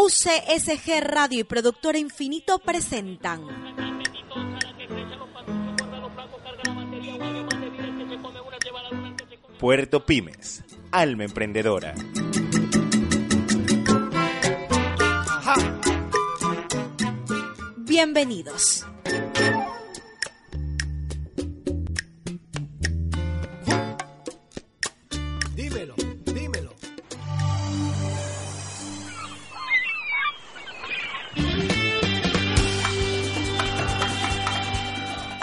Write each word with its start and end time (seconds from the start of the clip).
UCSG 0.00 1.00
Radio 1.00 1.40
y 1.40 1.44
Productora 1.44 1.98
Infinito 1.98 2.60
presentan 2.60 3.42
Puerto 9.58 10.06
Pymes, 10.06 10.62
alma 10.92 11.24
emprendedora. 11.24 11.96
Bienvenidos. 17.78 18.86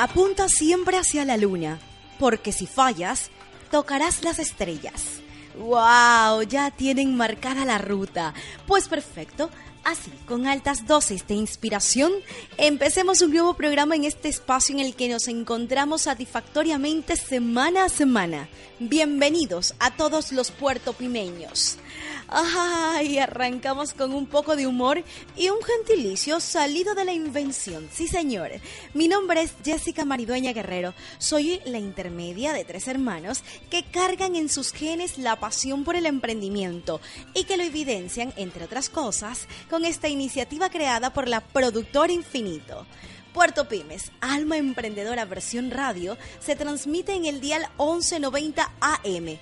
Apunta 0.06 0.50
siempre 0.50 0.98
hacia 0.98 1.26
la 1.26 1.36
luna, 1.36 1.80
porque 2.20 2.52
si 2.52 2.68
fallas, 2.68 3.32
tocarás 3.72 4.24
las 4.24 4.38
estrellas. 4.38 5.20
¡Wow! 5.58 6.44
Ya 6.48 6.70
tienen 6.70 7.18
marcada 7.18 7.66
la 7.66 7.80
ruta. 7.80 8.36
Pues 8.68 8.88
perfecto. 8.88 9.50
Así, 9.84 10.12
con 10.28 10.46
altas 10.46 10.86
dosis 10.86 11.26
de 11.26 11.34
inspiración, 11.34 12.12
empecemos 12.58 13.24
un 13.24 13.32
nuevo 13.32 13.56
programa 13.56 13.96
en 13.96 14.04
este 14.04 14.30
espacio 14.30 14.76
en 14.76 14.86
el 14.86 14.96
que 14.96 15.10
nos 15.10 15.28
encontramos 15.28 16.04
satisfactoriamente 16.04 17.16
semana 17.16 17.86
a 17.86 17.90
semana. 17.90 18.48
Bienvenidos 18.80 19.74
a 19.80 19.90
todos 19.90 20.32
los 20.32 20.52
puertopimeños. 20.52 21.80
Ay, 22.28 23.20
arrancamos 23.20 23.94
con 23.94 24.14
un 24.14 24.26
poco 24.26 24.56
de 24.56 24.66
humor 24.66 25.04
y 25.36 25.50
un 25.50 25.62
gentilicio 25.62 26.40
salido 26.40 26.96
de 26.96 27.06
la 27.06 27.14
invención. 27.14 27.88
Sí, 27.94 28.08
señor. 28.08 28.50
Mi 28.96 29.08
nombre 29.08 29.44
es 29.44 29.54
Jessica 29.64 30.06
Maridueña 30.06 30.52
Guerrero. 30.52 30.96
Soy 31.20 31.62
la 31.66 31.78
intermedia 31.78 32.54
de 32.54 32.66
tres 32.66 32.88
hermanos 32.88 33.44
que 33.70 33.84
cargan 33.84 34.36
en 34.36 34.50
sus 34.50 34.72
genes 34.72 35.20
la 35.20 35.36
pasión 35.40 35.84
por 35.84 35.96
el 35.96 36.08
emprendimiento 36.08 37.00
y 37.36 37.44
que 37.44 37.58
lo 37.58 37.64
evidencian, 37.64 38.34
entre 38.38 38.66
otras 38.66 38.90
cosas, 38.90 39.48
con 39.70 39.86
esta 39.86 40.08
iniciativa 40.08 40.70
creada 40.70 41.14
por 41.14 41.28
la 41.28 41.42
productora 41.42 42.12
Infinito. 42.12 42.88
Puerto 43.34 43.68
Pymes, 43.68 44.12
Alma 44.22 44.58
Emprendedora 44.58 45.26
versión 45.26 45.70
radio, 45.70 46.18
se 46.40 46.56
transmite 46.56 47.14
en 47.14 47.26
el 47.26 47.40
dial 47.40 47.70
1190 47.78 48.72
AM 48.80 49.38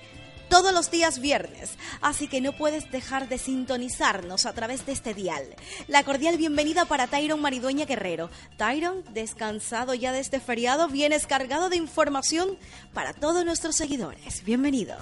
todos 0.48 0.72
los 0.72 0.90
días 0.90 1.18
viernes, 1.18 1.70
así 2.00 2.28
que 2.28 2.40
no 2.40 2.52
puedes 2.52 2.90
dejar 2.90 3.28
de 3.28 3.38
sintonizarnos 3.38 4.46
a 4.46 4.52
través 4.52 4.86
de 4.86 4.92
este 4.92 5.14
dial. 5.14 5.44
La 5.88 6.04
cordial 6.04 6.36
bienvenida 6.36 6.84
para 6.84 7.06
Tyron 7.06 7.40
Maridueña 7.40 7.86
Guerrero. 7.86 8.30
Tyron, 8.56 9.04
descansado 9.12 9.94
ya 9.94 10.12
de 10.12 10.20
este 10.20 10.40
feriado, 10.40 10.88
vienes 10.88 11.26
cargado 11.26 11.68
de 11.68 11.76
información 11.76 12.56
para 12.92 13.12
todos 13.12 13.44
nuestros 13.44 13.76
seguidores. 13.76 14.44
Bienvenido. 14.44 14.96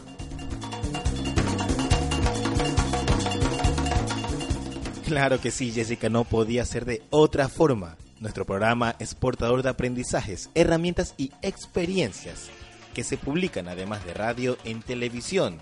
Claro 5.07 5.41
que 5.41 5.51
sí, 5.51 5.73
Jessica, 5.73 6.09
no 6.09 6.25
podía 6.25 6.65
ser 6.65 6.87
de 6.87 7.03
otra 7.11 7.49
forma. 7.49 7.97
Nuestro 8.21 8.47
programa 8.47 8.95
es 8.99 9.15
portador 9.15 9.63
de 9.63 9.69
aprendizajes, 9.69 10.49
herramientas 10.55 11.15
y 11.19 11.33
experiencias 11.43 12.51
que 12.93 13.05
se 13.05 13.17
publican 13.17 13.69
además 13.69 14.05
de 14.05 14.15
radio 14.15 14.57
en 14.65 14.83
televisión. 14.83 15.59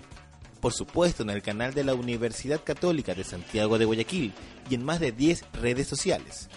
Por 0.59 0.73
supuesto, 0.73 1.23
en 1.23 1.31
el 1.31 1.41
canal 1.41 1.73
de 1.73 1.83
la 1.83 1.95
Universidad 1.95 2.63
Católica 2.63 3.15
de 3.15 3.23
Santiago 3.23 3.79
de 3.79 3.85
Guayaquil 3.85 4.33
y 4.69 4.75
en 4.75 4.85
más 4.85 4.99
de 4.99 5.11
10 5.11 5.45
redes 5.53 5.87
sociales. 5.87 6.49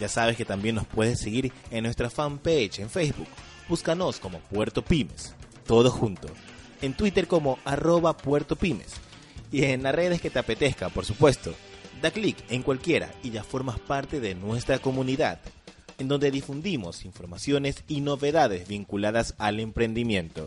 Ya 0.00 0.08
sabes 0.08 0.36
que 0.36 0.46
también 0.46 0.76
nos 0.76 0.86
puedes 0.86 1.20
seguir 1.20 1.52
en 1.70 1.84
nuestra 1.84 2.08
fanpage 2.08 2.78
en 2.78 2.88
Facebook. 2.88 3.28
Búscanos 3.68 4.18
como 4.18 4.40
Puerto 4.40 4.82
Pymes, 4.82 5.34
todo 5.66 5.90
junto. 5.90 6.28
En 6.80 6.94
Twitter 6.94 7.26
como 7.26 7.58
arroba 7.66 8.16
Puerto 8.16 8.56
Pymes. 8.56 8.94
Y 9.52 9.64
en 9.64 9.82
las 9.82 9.94
redes 9.94 10.20
que 10.20 10.30
te 10.30 10.38
apetezca, 10.38 10.88
por 10.88 11.04
supuesto. 11.04 11.54
Da 12.00 12.10
clic 12.10 12.38
en 12.48 12.62
cualquiera 12.62 13.12
y 13.22 13.30
ya 13.30 13.44
formas 13.44 13.78
parte 13.78 14.20
de 14.20 14.34
nuestra 14.34 14.78
comunidad 14.78 15.38
en 16.00 16.08
donde 16.08 16.30
difundimos 16.30 17.04
informaciones 17.04 17.84
y 17.86 18.00
novedades 18.00 18.66
vinculadas 18.66 19.34
al 19.38 19.60
emprendimiento. 19.60 20.46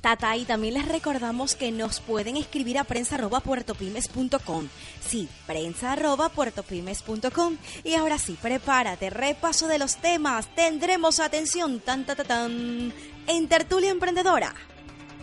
Tata, 0.00 0.36
y 0.36 0.44
también 0.44 0.74
les 0.74 0.88
recordamos 0.88 1.54
que 1.56 1.72
nos 1.72 1.98
pueden 2.00 2.36
escribir 2.36 2.78
a 2.78 2.84
prensa.puertopymes.com. 2.84 4.68
Sí, 5.00 5.28
prensa.puertopymes.com. 5.46 7.56
Y 7.84 7.94
ahora 7.94 8.18
sí, 8.18 8.36
prepárate, 8.40 9.10
repaso 9.10 9.66
de 9.66 9.78
los 9.78 9.96
temas. 9.96 10.54
Tendremos 10.54 11.18
atención, 11.20 11.80
tan, 11.80 12.06
tan, 12.06 12.18
tan, 12.18 12.92
en 13.26 13.48
Tertulia 13.48 13.90
Emprendedora. 13.90 14.54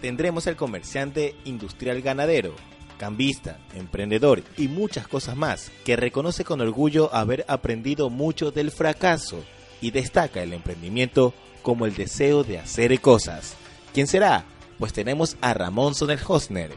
Tendremos 0.01 0.45
el 0.45 0.57
comerciante 0.57 1.35
industrial 1.45 2.01
ganadero, 2.01 2.53
cambista, 2.97 3.59
emprendedor 3.73 4.43
y 4.57 4.67
muchas 4.67 5.07
cosas 5.07 5.37
más, 5.37 5.71
que 5.85 5.95
reconoce 5.95 6.43
con 6.43 6.59
orgullo 6.59 7.15
haber 7.15 7.45
aprendido 7.47 8.09
mucho 8.09 8.51
del 8.51 8.71
fracaso 8.71 9.41
y 9.85 9.91
destaca 9.91 10.41
el 10.41 10.51
emprendimiento 10.53 11.35
como 11.61 11.85
el 11.85 11.93
deseo 11.93 12.43
de 12.43 12.57
hacer 12.57 12.99
cosas. 13.01 13.53
¿Quién 13.93 14.07
será? 14.07 14.43
Pues 14.79 14.93
tenemos 14.93 15.37
a 15.41 15.53
Ramón 15.53 15.93
Soner 15.93 16.19
Hosner, 16.27 16.71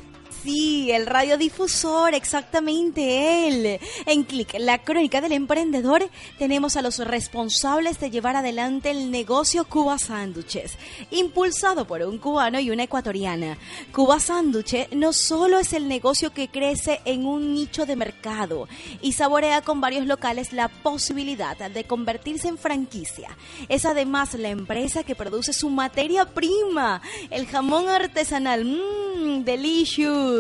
Sí, 0.48 0.90
el 0.90 1.04
radiodifusor, 1.04 2.14
exactamente 2.14 3.48
él. 3.48 3.78
En 4.06 4.24
Click, 4.24 4.54
la 4.58 4.78
crónica 4.78 5.20
del 5.20 5.32
emprendedor, 5.32 6.08
tenemos 6.38 6.74
a 6.74 6.80
los 6.80 7.00
responsables 7.00 8.00
de 8.00 8.10
llevar 8.10 8.34
adelante 8.34 8.90
el 8.90 9.10
negocio 9.10 9.66
Cuba 9.66 9.98
Sándwiches, 9.98 10.78
impulsado 11.10 11.86
por 11.86 12.00
un 12.00 12.16
cubano 12.16 12.58
y 12.60 12.70
una 12.70 12.84
ecuatoriana. 12.84 13.58
Cuba 13.92 14.20
Sándwiches 14.20 14.90
no 14.92 15.12
solo 15.12 15.58
es 15.58 15.74
el 15.74 15.86
negocio 15.86 16.32
que 16.32 16.48
crece 16.48 17.02
en 17.04 17.26
un 17.26 17.52
nicho 17.52 17.84
de 17.84 17.96
mercado 17.96 18.68
y 19.02 19.12
saborea 19.12 19.60
con 19.60 19.82
varios 19.82 20.06
locales 20.06 20.54
la 20.54 20.68
posibilidad 20.68 21.58
de 21.58 21.84
convertirse 21.84 22.48
en 22.48 22.56
franquicia. 22.56 23.36
Es 23.68 23.84
además 23.84 24.32
la 24.32 24.48
empresa 24.48 25.02
que 25.02 25.14
produce 25.14 25.52
su 25.52 25.68
materia 25.68 26.24
prima, 26.24 27.02
el 27.28 27.46
jamón 27.46 27.90
artesanal. 27.90 28.64
Mmm, 28.64 29.44
delicious 29.44 30.37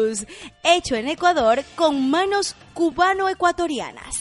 hecho 0.62 0.94
en 0.94 1.08
Ecuador 1.08 1.62
con 1.74 2.10
manos 2.10 2.54
cubano-ecuatorianas. 2.74 4.16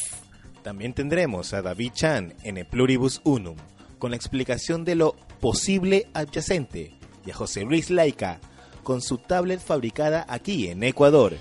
También 0.63 0.93
tendremos 0.93 1.53
a 1.53 1.61
David 1.61 1.91
Chan 1.93 2.33
en 2.43 2.57
el 2.57 2.65
Pluribus 2.65 3.21
Unum, 3.23 3.55
con 3.99 4.11
la 4.11 4.17
explicación 4.17 4.83
de 4.83 4.95
lo 4.95 5.16
posible 5.39 6.07
adyacente, 6.13 6.93
y 7.25 7.31
a 7.31 7.35
José 7.35 7.63
Luis 7.63 7.89
Laica, 7.89 8.39
con 8.83 9.01
su 9.01 9.17
tablet 9.17 9.59
fabricada 9.59 10.25
aquí 10.28 10.67
en 10.67 10.84
Ecuador. 10.84 11.37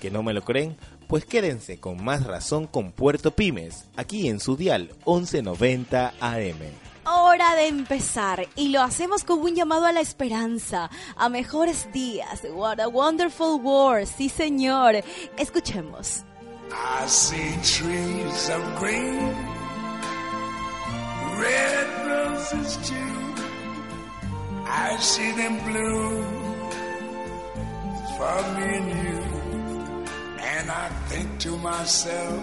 ¿Que 0.00 0.10
no 0.10 0.22
me 0.22 0.34
lo 0.34 0.42
creen? 0.42 0.76
Pues 1.06 1.24
quédense 1.24 1.78
con 1.78 2.02
más 2.02 2.24
razón 2.24 2.66
con 2.66 2.92
Puerto 2.92 3.32
Pymes, 3.32 3.86
aquí 3.96 4.28
en 4.28 4.40
su 4.40 4.56
dial 4.56 4.90
1190 5.06 6.14
AM 6.20 6.91
hora 7.32 7.54
de 7.54 7.66
empezar 7.66 8.46
y 8.56 8.68
lo 8.68 8.82
hacemos 8.82 9.24
con 9.24 9.38
un 9.40 9.54
llamado 9.54 9.86
a 9.86 9.92
la 9.92 10.00
esperanza, 10.00 10.90
a 11.16 11.30
mejores 11.30 11.90
días. 11.90 12.42
What 12.52 12.78
a 12.78 12.88
wonderful 12.88 13.58
world, 13.58 14.06
sí 14.06 14.28
señor. 14.28 15.02
Escuchemos. 15.38 16.24
I 16.70 17.06
see 17.06 17.56
trees 17.62 18.50
of 18.50 18.62
green, 18.78 19.34
red 21.38 21.86
roses 22.06 22.76
too. 22.86 22.94
I 24.66 24.96
see 24.98 25.32
them 25.32 25.58
blue 25.64 26.22
for 28.18 28.42
me 28.56 28.76
and 28.76 28.90
you. 29.04 29.22
And 30.38 30.70
I 30.70 30.88
think 31.08 31.38
to 31.40 31.56
myself, 31.56 32.42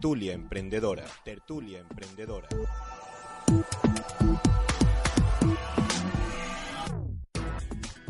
Tertulia 0.00 0.32
Emprendedora. 0.32 1.04
Tertulia 1.22 1.80
Emprendedora. 1.80 2.48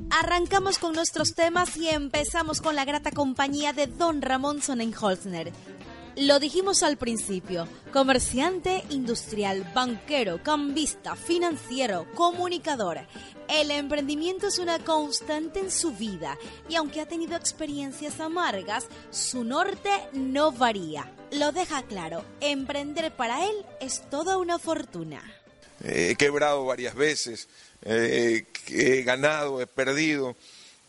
Arrancamos 0.08 0.78
con 0.78 0.94
nuestros 0.94 1.34
temas 1.34 1.76
y 1.76 1.88
empezamos 1.88 2.60
con 2.60 2.76
la 2.76 2.84
grata 2.84 3.10
compañía 3.10 3.72
de 3.72 3.88
Don 3.88 4.22
Ramón 4.22 4.62
Sonnenholzner. 4.62 5.50
Lo 6.20 6.38
dijimos 6.38 6.82
al 6.82 6.98
principio, 6.98 7.66
comerciante 7.94 8.84
industrial, 8.90 9.64
banquero, 9.74 10.42
cambista, 10.42 11.16
financiero, 11.16 12.06
comunicador. 12.14 12.98
El 13.48 13.70
emprendimiento 13.70 14.48
es 14.48 14.58
una 14.58 14.84
constante 14.84 15.60
en 15.60 15.70
su 15.70 15.92
vida 15.92 16.36
y 16.68 16.74
aunque 16.74 17.00
ha 17.00 17.08
tenido 17.08 17.36
experiencias 17.36 18.20
amargas, 18.20 18.86
su 19.08 19.44
norte 19.44 19.88
no 20.12 20.52
varía. 20.52 21.10
Lo 21.32 21.52
deja 21.52 21.84
claro, 21.84 22.22
emprender 22.42 23.16
para 23.16 23.46
él 23.46 23.64
es 23.80 24.02
toda 24.10 24.36
una 24.36 24.58
fortuna. 24.58 25.22
Eh, 25.82 26.08
he 26.10 26.16
quebrado 26.16 26.66
varias 26.66 26.94
veces, 26.94 27.48
eh, 27.80 28.44
he 28.68 29.02
ganado, 29.04 29.62
he 29.62 29.66
perdido, 29.66 30.36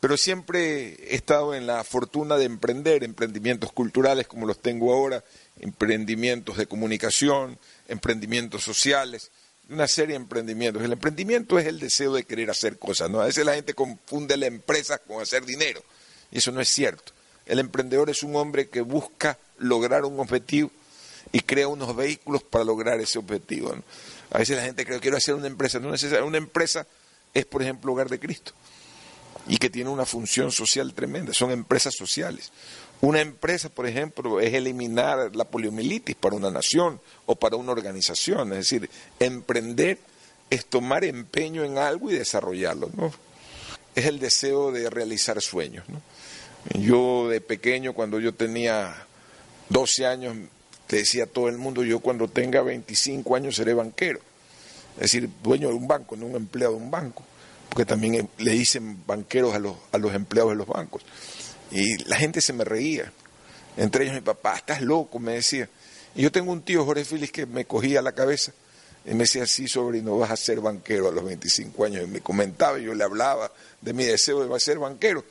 pero 0.02 0.18
siempre 0.18 0.96
he 1.12 1.16
estado 1.16 1.54
en 1.54 1.68
la 1.68 1.84
fortuna 1.84 2.36
de 2.36 2.46
emprender, 2.46 3.04
emprendimientos 3.04 3.72
culturales 3.72 4.28
como 4.28 4.48
los 4.48 4.60
tengo 4.60 4.92
ahora, 4.92 5.24
emprendimientos 5.60 6.58
de 6.58 6.66
comunicación, 6.66 7.60
emprendimientos 7.88 8.64
sociales, 8.64 9.30
una 9.70 9.88
serie 9.88 10.14
de 10.14 10.24
emprendimientos. 10.24 10.82
El 10.82 10.94
emprendimiento 10.94 11.60
es 11.60 11.68
el 11.68 11.80
deseo 11.80 12.16
de 12.16 12.24
querer 12.24 12.50
hacer 12.50 12.80
cosas, 12.80 13.12
¿no? 13.12 13.22
A 13.22 13.28
veces 13.28 13.46
la 13.46 13.54
gente 13.54 13.76
confunde 13.76 14.36
la 14.38 14.48
empresa 14.48 14.98
con 14.98 15.22
hacer 15.22 15.46
dinero, 15.46 15.84
y 16.32 16.40
eso 16.40 16.52
no 16.52 16.62
es 16.62 16.70
cierto. 16.70 17.14
El 17.46 17.60
emprendedor 17.60 18.10
es 18.10 18.24
un 18.24 18.36
hombre 18.36 18.70
que 18.70 18.82
busca 18.82 19.38
lograr 19.60 20.04
un 20.06 20.20
objetivo 20.20 20.72
y 21.32 21.42
crea 21.42 21.68
unos 21.68 21.96
vehículos 21.96 22.42
para 22.42 22.66
lograr 22.66 23.00
ese 23.00 23.20
objetivo. 23.20 23.76
A 24.32 24.40
veces 24.40 24.58
la 24.58 24.64
gente 24.64 24.84
cree 24.84 24.98
que 24.98 25.04
quiero 25.04 25.18
hacer 25.18 25.36
una 25.36 25.46
empresa, 25.46 25.78
no 25.78 25.90
es 25.90 26.02
necesario. 26.02 26.26
Una 26.26 26.40
empresa 26.40 26.88
es, 27.36 27.46
por 27.46 27.62
ejemplo, 27.62 27.92
Hogar 27.92 28.10
de 28.10 28.20
Cristo 28.20 28.54
y 29.48 29.58
que 29.58 29.70
tiene 29.70 29.90
una 29.90 30.06
función 30.06 30.52
social 30.52 30.94
tremenda, 30.94 31.34
son 31.34 31.52
empresas 31.52 31.96
sociales. 31.96 32.52
Una 33.02 33.20
empresa, 33.22 33.70
por 33.70 33.88
ejemplo, 33.88 34.40
es 34.40 34.54
eliminar 34.54 35.36
la 35.36 35.46
poliomielitis 35.46 36.16
para 36.16 36.36
una 36.36 36.52
nación 36.52 37.02
o 37.26 37.36
para 37.36 37.56
una 37.56 37.72
organización, 37.72 38.52
es 38.54 38.60
decir, 38.60 38.90
emprender 39.20 39.98
es 40.50 40.66
tomar 40.66 41.04
empeño 41.04 41.64
en 41.64 41.78
algo 41.78 42.12
y 42.12 42.16
desarrollarlo, 42.16 42.92
¿no? 42.96 43.12
Es 43.96 44.06
el 44.06 44.20
deseo 44.20 44.72
de 44.72 44.90
realizar 44.90 45.42
sueños, 45.42 45.86
¿no? 45.90 46.02
Yo 46.80 47.28
de 47.28 47.42
pequeño, 47.42 47.94
cuando 47.94 48.20
yo 48.20 48.36
tenía 48.36 49.08
12 49.70 50.06
años, 50.06 50.36
te 50.86 50.98
decía 50.98 51.24
a 51.24 51.28
todo 51.28 51.48
el 51.48 51.58
mundo, 51.58 51.84
yo 51.84 52.02
cuando 52.02 52.28
tenga 52.28 52.62
25 52.62 53.36
años 53.36 53.56
seré 53.56 53.74
banquero, 53.74 54.20
es 54.96 55.04
decir, 55.04 55.30
dueño 55.42 55.70
de 55.70 55.74
un 55.74 55.88
banco, 55.88 56.16
no 56.16 56.28
un 56.28 56.36
empleado 56.36 56.76
de 56.76 56.82
un 56.82 56.92
banco 56.92 57.24
porque 57.72 57.86
también 57.86 58.30
le 58.38 58.52
dicen 58.52 59.02
banqueros 59.08 59.56
a 59.56 59.60
los, 59.60 59.78
a 59.94 59.98
los 59.98 60.14
empleados 60.14 60.52
de 60.52 60.58
los 60.58 60.68
bancos. 60.68 61.04
Y 61.72 62.04
la 62.04 62.18
gente 62.18 62.42
se 62.42 62.52
me 62.52 62.66
reía, 62.66 63.14
entre 63.78 64.04
ellos 64.04 64.16
mi 64.16 64.20
papá, 64.20 64.58
estás 64.58 64.82
loco, 64.82 65.20
me 65.20 65.36
decía. 65.36 65.70
Y 66.14 66.24
yo 66.24 66.34
tengo 66.34 66.52
un 66.52 66.64
tío, 66.64 66.84
Jorge 66.84 67.06
Félix, 67.06 67.32
que 67.32 67.46
me 67.46 67.64
cogía 67.64 68.02
la 68.02 68.12
cabeza 68.12 68.52
y 69.06 69.12
me 69.12 69.20
decía, 69.20 69.48
sí, 69.48 69.70
sobrino, 69.70 70.18
vas 70.18 70.32
a 70.32 70.36
ser 70.36 70.60
banquero 70.60 71.08
a 71.08 71.12
los 71.14 71.24
25 71.24 71.86
años. 71.86 72.04
Y 72.04 72.08
me 72.08 72.20
comentaba, 72.20 72.78
y 72.78 72.84
yo 72.84 72.94
le 72.94 73.06
hablaba 73.06 73.50
de 73.80 73.94
mi 73.94 74.04
deseo 74.04 74.46
de 74.46 74.60
ser 74.60 74.78
banquero. 74.78 75.24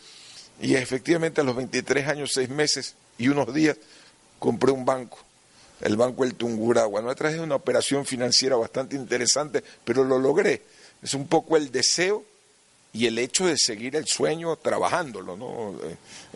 Y 0.63 0.77
efectivamente 0.77 1.43
a 1.43 1.45
los 1.45 1.55
23 1.55 2.09
años, 2.09 2.33
6 2.33 2.49
meses 2.49 2.95
y 3.19 3.29
unos 3.29 3.53
días, 3.53 3.77
compré 4.39 4.73
un 4.73 4.87
banco, 4.87 5.19
el 5.83 5.99
Banco 5.99 6.25
El 6.25 6.37
Tunguragua. 6.37 7.03
No 7.03 7.15
traje 7.15 7.39
una 7.39 7.57
operación 7.57 8.07
financiera 8.07 8.57
bastante 8.57 8.97
interesante, 8.97 9.63
pero 9.85 10.05
lo 10.05 10.19
logré. 10.19 10.63
Es 11.03 11.13
un 11.13 11.29
poco 11.29 11.59
el 11.59 11.71
deseo 11.71 12.30
y 12.93 13.07
el 13.07 13.19
hecho 13.19 13.47
de 13.47 13.57
seguir 13.57 13.97
el 13.97 14.07
sueño 14.07 14.57
trabajándolo, 14.57 15.37
¿no? 15.37 15.75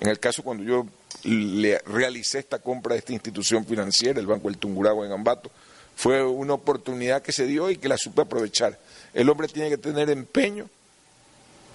En 0.01 0.09
el 0.09 0.19
caso 0.21 0.43
cuando 0.43 0.63
yo 0.63 0.87
le 1.25 1.79
realicé 1.81 2.39
esta 2.39 2.59
compra 2.59 2.95
de 2.95 3.01
esta 3.01 3.13
institución 3.13 3.65
financiera, 3.65 4.21
el 4.21 4.27
Banco 4.27 4.49
El 4.49 4.59
Tunguragua 4.59 5.07
en 5.07 5.13
Ambato, 5.13 5.51
fue 5.97 6.23
una 6.25 6.55
oportunidad 6.55 7.23
que 7.23 7.33
se 7.33 7.47
dio 7.47 7.71
y 7.71 7.77
que 7.77 7.89
la 7.89 7.97
supe 7.97 8.23
aprovechar. 8.23 8.79
El 9.13 9.29
hombre 9.29 9.49
tiene 9.49 9.71
que 9.71 9.79
tener 9.79 10.11
empeño, 10.11 10.69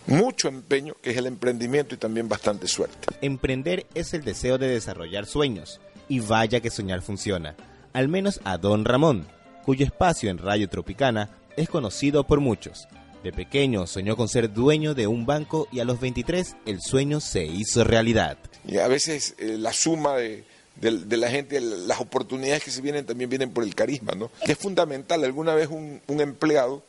mucho 0.08 0.48
empeño, 0.48 0.96
que 1.02 1.12
es 1.12 1.18
el 1.18 1.26
emprendimiento 1.26 1.96
y 1.96 1.98
también 1.98 2.28
bastante 2.28 2.68
suerte. 2.68 3.08
Emprender 3.22 3.86
es 3.94 4.14
el 4.14 4.24
deseo 4.24 4.58
de 4.58 4.68
desarrollar 4.68 5.26
sueños. 5.26 5.80
Y 6.08 6.22
vaya 6.22 6.60
que 6.60 6.72
soñar 6.72 7.04
funciona. 7.04 7.56
Al 7.94 8.08
menos 8.08 8.42
a 8.44 8.58
Don 8.58 8.84
Ramón, 8.84 9.28
cuyo 9.64 9.86
espacio 9.86 10.32
en 10.32 10.40
Radio 10.40 10.68
Tropicana 10.68 11.30
es 11.56 11.70
conocido 11.70 12.26
por 12.26 12.40
muchos. 12.40 12.88
De 13.24 13.34
pequeño 13.34 13.86
soñó 13.86 14.16
con 14.16 14.30
ser 14.30 14.54
dueño 14.54 14.94
de 14.94 15.06
un 15.06 15.26
banco 15.26 15.68
y 15.74 15.82
a 15.82 15.86
los 15.86 16.00
23 16.00 16.56
el 16.66 16.82
sueño 16.82 17.20
se 17.20 17.44
hizo 17.44 17.84
realidad. 17.84 18.38
Y 18.66 18.78
a 18.78 18.88
veces 18.88 19.36
eh, 19.40 19.58
la 19.58 19.74
suma 19.74 20.16
de, 20.16 20.46
la 20.82 21.30
gente, 21.30 21.60
las 21.60 22.00
oportunidades 22.00 22.64
que 22.64 22.72
se 22.72 22.82
vienen 22.82 23.06
también 23.06 23.30
vienen 23.30 23.52
por 23.52 23.66
el 23.66 23.76
carisma, 23.76 24.14
¿no? 24.14 24.32
Es 24.42 24.58
fundamental. 24.58 25.22
Alguna 25.26 25.54
vez 25.54 25.68
un, 25.68 26.02
un 26.08 26.22
empleado 26.22 26.82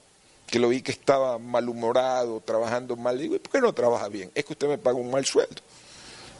que 0.46 0.60
lo 0.60 0.68
vi 0.68 0.82
que 0.82 0.92
estaba 0.92 1.38
malhumorado, 1.38 2.40
trabajando 2.40 2.94
mal, 2.96 3.16
le 3.16 3.24
digo, 3.24 3.34
¿y 3.34 3.40
por 3.40 3.50
qué 3.50 3.60
no 3.60 3.72
trabaja 3.72 4.08
bien? 4.08 4.30
Es 4.36 4.44
que 4.44 4.52
usted 4.52 4.68
me 4.68 4.78
paga 4.78 4.98
un 4.98 5.10
mal 5.10 5.24
sueldo. 5.24 5.62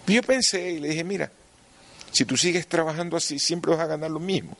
Y 0.06 0.14
yo 0.14 0.22
pensé 0.22 0.70
y 0.72 0.78
le 0.80 0.88
dije, 0.90 1.02
mira, 1.02 1.32
si 2.12 2.24
tú 2.24 2.36
sigues 2.36 2.68
trabajando 2.68 3.16
así, 3.16 3.40
siempre 3.40 3.72
vas 3.72 3.80
a 3.80 3.86
ganar 3.86 4.10
lo 4.10 4.20
mismo, 4.20 4.56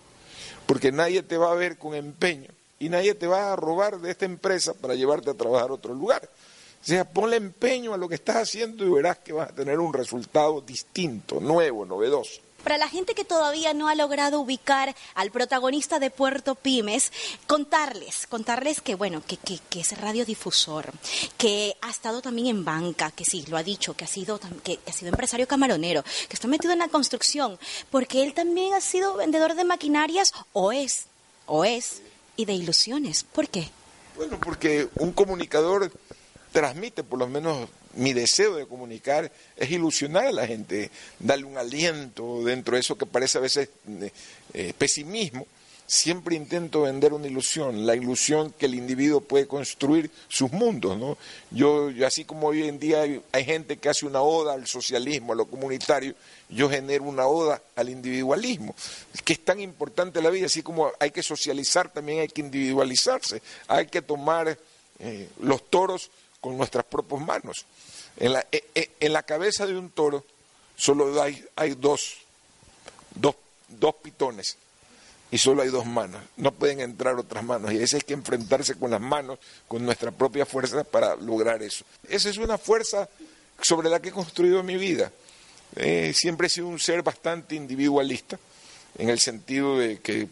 porque 0.67 0.91
nadie 0.91 1.23
te 1.23 1.37
va 1.37 1.53
a 1.53 1.55
ver 1.55 1.79
con 1.79 1.95
empeño 1.95 2.49
y 2.81 2.89
nadie 2.89 3.15
te 3.15 3.29
va 3.29 3.53
a 3.53 3.57
robar 3.57 4.01
de 4.01 4.11
esta 4.11 4.25
empresa 4.25 4.75
para 4.75 4.95
llevarte 4.95 5.31
a 5.31 5.35
trabajar 5.35 5.71
a 5.71 5.75
otro 5.75 5.95
lugar. 5.95 6.29
O 6.83 6.85
sea, 6.85 7.05
ponle 7.05 7.37
empeño 7.37 7.93
a 7.93 7.99
lo 7.99 8.09
que 8.09 8.15
estás 8.15 8.37
haciendo 8.37 8.87
y 8.87 8.89
verás 8.89 9.19
que 9.19 9.35
vas 9.35 9.51
a 9.51 9.55
tener 9.55 9.79
un 9.79 9.93
resultado 9.93 10.63
distinto, 10.63 11.39
nuevo, 11.39 11.85
novedoso. 11.85 12.41
Para 12.65 12.79
la 12.79 12.89
gente 12.89 13.15
que 13.15 13.25
todavía 13.25 13.75
no 13.75 13.89
ha 13.89 13.95
logrado 13.95 14.41
ubicar 14.41 14.95
al 15.15 15.31
protagonista 15.31 15.99
de 15.99 16.11
Puerto 16.11 16.55
Pymes, 16.55 17.13
contarles, 17.47 18.27
contarles 18.27 18.81
que, 18.81 18.95
bueno, 18.95 19.23
que, 19.27 19.37
que, 19.37 19.81
es 19.81 19.99
radiodifusor, 19.99 20.93
que 21.37 21.77
ha 21.83 21.91
estado 21.91 22.23
también 22.23 22.49
en 22.49 22.65
banca, 22.65 23.11
que 23.11 23.25
sí, 23.25 23.45
lo 23.49 23.59
ha 23.59 23.63
dicho, 23.63 23.95
que 23.95 24.05
ha 24.05 24.09
sido, 24.09 24.41
que 24.63 24.79
ha 24.87 24.93
sido 24.93 25.11
empresario 25.11 25.49
camaronero, 25.49 26.03
que 26.03 26.35
está 26.35 26.49
metido 26.49 26.73
en 26.73 26.81
la 26.81 26.89
construcción, 26.89 27.59
porque 27.91 28.23
él 28.23 28.35
también 28.35 28.73
ha 28.75 28.81
sido 28.81 29.17
vendedor 29.17 29.55
de 29.55 29.65
maquinarias, 29.65 30.33
o 30.53 30.73
es, 30.73 31.07
o 31.47 31.65
es, 31.65 32.03
y 32.41 32.45
de 32.45 32.55
ilusiones. 32.55 33.25
¿Por 33.25 33.49
qué? 33.49 33.69
Bueno, 34.17 34.39
porque 34.41 34.89
un 34.97 35.13
comunicador 35.13 35.93
transmite 36.53 37.05
por 37.05 37.19
lo 37.19 37.29
menos 37.29 37.69
mi 37.95 38.13
deseo 38.13 38.57
de 38.57 38.67
comunicar 38.67 39.31
es 39.57 39.71
ilusionar 39.71 40.27
a 40.27 40.33
la 40.33 40.47
gente, 40.47 40.91
darle 41.19 41.45
un 41.45 41.59
aliento 41.59 42.43
dentro 42.45 42.75
de 42.75 42.81
eso 42.81 42.97
que 42.97 43.07
parece 43.07 43.39
a 43.39 43.41
veces 43.41 43.69
eh, 44.55 44.75
pesimismo. 44.77 45.47
Siempre 45.87 46.37
intento 46.37 46.83
vender 46.83 47.13
una 47.13 47.27
ilusión, 47.27 47.85
la 47.85 47.97
ilusión 47.97 48.55
que 48.57 48.67
el 48.67 48.77
individuo 48.77 49.21
puede 49.21 49.49
construir 49.49 50.09
sus 50.29 50.53
mundos. 50.53 50.97
¿no? 50.97 51.19
Yo, 51.51 51.91
yo, 51.91 52.07
así 52.07 52.25
como 52.25 52.47
hoy 52.47 52.63
en 52.63 52.79
día 52.79 53.03
hay, 53.03 53.21
hay 53.33 53.45
gente 53.45 53.77
que 53.77 53.89
hace 53.89 54.07
una 54.07 54.23
oda 54.23 54.55
al 54.55 54.69
socialismo, 54.69 55.33
a 55.33 55.37
lo 55.37 55.47
comunitario, 55.47 56.15
yo 56.51 56.69
genero 56.69 57.05
una 57.05 57.27
oda 57.27 57.63
al 57.77 57.89
individualismo, 57.89 58.75
que 59.25 59.35
es 59.35 59.45
tan 59.45 59.61
importante 59.61 60.21
la 60.21 60.31
vida, 60.31 60.47
así 60.47 60.63
como 60.63 60.93
hay 60.99 61.11
que 61.11 61.23
socializar, 61.23 61.93
también 61.93 62.21
hay 62.21 62.29
que 62.29 62.41
individualizarse, 62.41 63.41
hay 63.69 63.87
que 63.87 64.03
tomar 64.03 64.59
eh, 64.99 65.29
los 65.41 65.71
toros 65.71 66.11
con 66.41 66.57
nuestras 66.57 66.85
propias 66.85 67.21
manos. 67.21 67.65
En 68.17 68.33
la, 68.33 68.47
en 68.51 69.13
la 69.13 69.23
cabeza 69.23 69.67
de 69.67 69.79
un 69.79 69.91
toro 69.91 70.25
solo 70.77 71.23
hay, 71.23 71.45
hay 71.57 71.75
dos, 71.75 72.17
dos, 73.15 73.37
dos 73.69 73.95
pitones 73.97 74.57
y 75.31 75.39
solo 75.39 75.63
hay 75.63 75.69
dos 75.69 75.87
manos. 75.87 76.21
No 76.37 76.53
pueden 76.53 76.81
entrar 76.81 77.15
otras 77.17 77.45
manos 77.45 77.73
y 77.73 77.77
a 77.77 77.81
veces 77.81 77.95
hay 77.95 78.01
que 78.01 78.15
enfrentarse 78.15 78.75
con 78.75 78.91
las 78.91 79.01
manos, 79.01 79.39
con 79.69 79.85
nuestra 79.85 80.11
propia 80.11 80.45
fuerza 80.45 80.85
para 80.85 81.15
lograr 81.17 81.63
eso. 81.63 81.85
Esa 82.09 82.29
es 82.29 82.39
una 82.39 82.59
fuerza 82.59 83.09
sobre 83.63 83.89
la 83.89 84.01
que 84.01 84.09
he 84.09 84.13
construido 84.13 84.63
mi 84.63 84.77
vida. 84.77 85.13
Eh, 85.77 86.13
siempre 86.15 86.47
he 86.47 86.51
sido 86.51 86.67
un 86.67 86.79
ser 86.79 87.03
bastante 87.03 87.55
individualista, 87.55 88.39
en 88.99 89.09
el 89.09 89.21
sentido 89.21 89.79
de 89.79 89.99
que, 90.01 90.29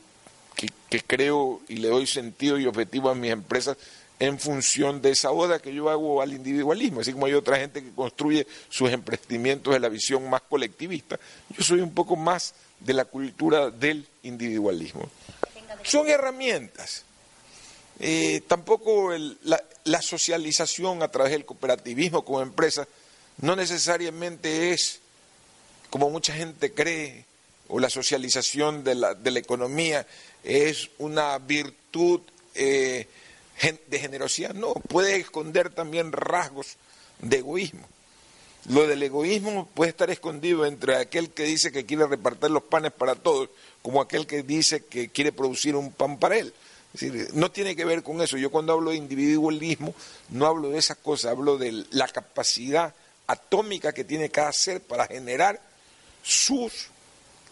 que, 0.56 1.00
creo 1.00 1.60
y 1.68 1.76
le 1.76 1.88
doy 1.88 2.06
sentido 2.06 2.58
y 2.58 2.66
objetivo 2.66 3.08
a 3.08 3.14
mis 3.14 3.30
empresas 3.30 3.76
en 4.18 4.40
función 4.40 5.00
de 5.00 5.10
esa 5.10 5.30
oda 5.30 5.60
que 5.60 5.72
yo 5.72 5.90
hago 5.90 6.20
al 6.20 6.32
individualismo, 6.32 7.00
así 7.00 7.12
como 7.12 7.26
hay 7.26 7.34
otra 7.34 7.56
gente 7.56 7.82
que 7.82 7.92
construye 7.92 8.46
sus 8.68 8.90
emprendimientos 8.90 9.72
de 9.72 9.78
la 9.78 9.88
visión 9.88 10.28
más 10.28 10.42
colectivista, 10.42 11.20
yo 11.56 11.62
soy 11.62 11.80
un 11.80 11.94
poco 11.94 12.16
más 12.16 12.54
de 12.80 12.94
la 12.94 13.04
cultura 13.04 13.70
del 13.70 14.06
individualismo. 14.24 15.08
Son 15.84 16.08
herramientas. 16.08 17.04
Eh, 18.00 18.42
tampoco 18.46 19.12
la, 19.42 19.62
la, 19.84 20.02
socialización 20.02 21.02
a 21.02 21.08
través 21.08 21.32
del 21.32 21.44
cooperativismo 21.44 22.24
como 22.24 22.40
empresa 22.40 22.86
no 23.40 23.56
necesariamente 23.56 24.72
es, 24.72 25.00
como 25.90 26.10
mucha 26.10 26.34
gente 26.34 26.72
cree, 26.72 27.24
o 27.68 27.78
la 27.78 27.90
socialización 27.90 28.82
de 28.84 28.94
la, 28.94 29.14
de 29.14 29.30
la 29.30 29.38
economía 29.38 30.06
es 30.42 30.90
una 30.98 31.38
virtud 31.38 32.20
eh, 32.54 33.06
de 33.88 33.98
generosidad, 33.98 34.54
no, 34.54 34.74
puede 34.74 35.16
esconder 35.16 35.70
también 35.70 36.12
rasgos 36.12 36.76
de 37.20 37.38
egoísmo. 37.38 37.86
Lo 38.68 38.86
del 38.86 39.02
egoísmo 39.02 39.66
puede 39.74 39.90
estar 39.90 40.10
escondido 40.10 40.66
entre 40.66 40.96
aquel 40.96 41.30
que 41.30 41.44
dice 41.44 41.72
que 41.72 41.86
quiere 41.86 42.06
repartir 42.06 42.50
los 42.50 42.62
panes 42.62 42.92
para 42.92 43.14
todos, 43.14 43.48
como 43.82 44.00
aquel 44.00 44.26
que 44.26 44.42
dice 44.42 44.84
que 44.84 45.08
quiere 45.08 45.32
producir 45.32 45.74
un 45.74 45.90
pan 45.90 46.18
para 46.18 46.36
él. 46.36 46.52
No 47.32 47.50
tiene 47.50 47.76
que 47.76 47.84
ver 47.84 48.02
con 48.02 48.20
eso. 48.20 48.36
Yo 48.36 48.50
cuando 48.50 48.72
hablo 48.72 48.90
de 48.90 48.96
individualismo 48.96 49.94
no 50.30 50.46
hablo 50.46 50.70
de 50.70 50.78
esas 50.78 50.96
cosas, 50.98 51.30
hablo 51.30 51.58
de 51.58 51.84
la 51.90 52.08
capacidad 52.08 52.94
atómica 53.26 53.92
que 53.92 54.04
tiene 54.04 54.30
cada 54.30 54.52
ser 54.52 54.80
para 54.80 55.06
generar 55.06 55.60
sus 56.28 56.88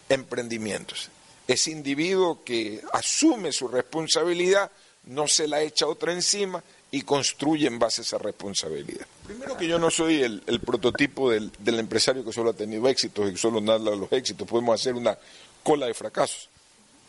emprendimientos. 0.09 1.09
Ese 1.49 1.71
individuo 1.71 2.45
que 2.45 2.83
asume 2.93 3.53
su 3.53 3.69
responsabilidad 3.69 4.71
no 5.05 5.27
se 5.27 5.49
la 5.49 5.63
echa 5.63 5.87
otra 5.87 6.13
encima 6.13 6.63
y 6.91 7.03
construye 7.03 7.67
en 7.67 7.79
base 7.79 8.03
a 8.03 8.05
esa 8.05 8.19
responsabilidad. 8.19 9.07
Primero 9.27 9.57
que 9.57 9.67
yo 9.67 9.79
no 9.79 9.91
soy 9.91 10.23
el, 10.23 10.61
prototipo 10.61 11.31
del, 11.31 11.51
empresario 11.65 12.25
que 12.25 12.33
solo 12.33 12.51
ha 12.51 12.55
tenido 12.55 12.87
éxitos 12.89 13.29
y 13.29 13.33
que 13.33 13.39
solo 13.39 13.61
nada 13.61 13.97
los 13.97 14.13
éxitos, 14.13 14.47
podemos 14.47 14.79
hacer 14.79 14.95
una 14.95 15.17
cola 15.63 15.87
de 15.87 15.95
fracasos. 15.95 16.49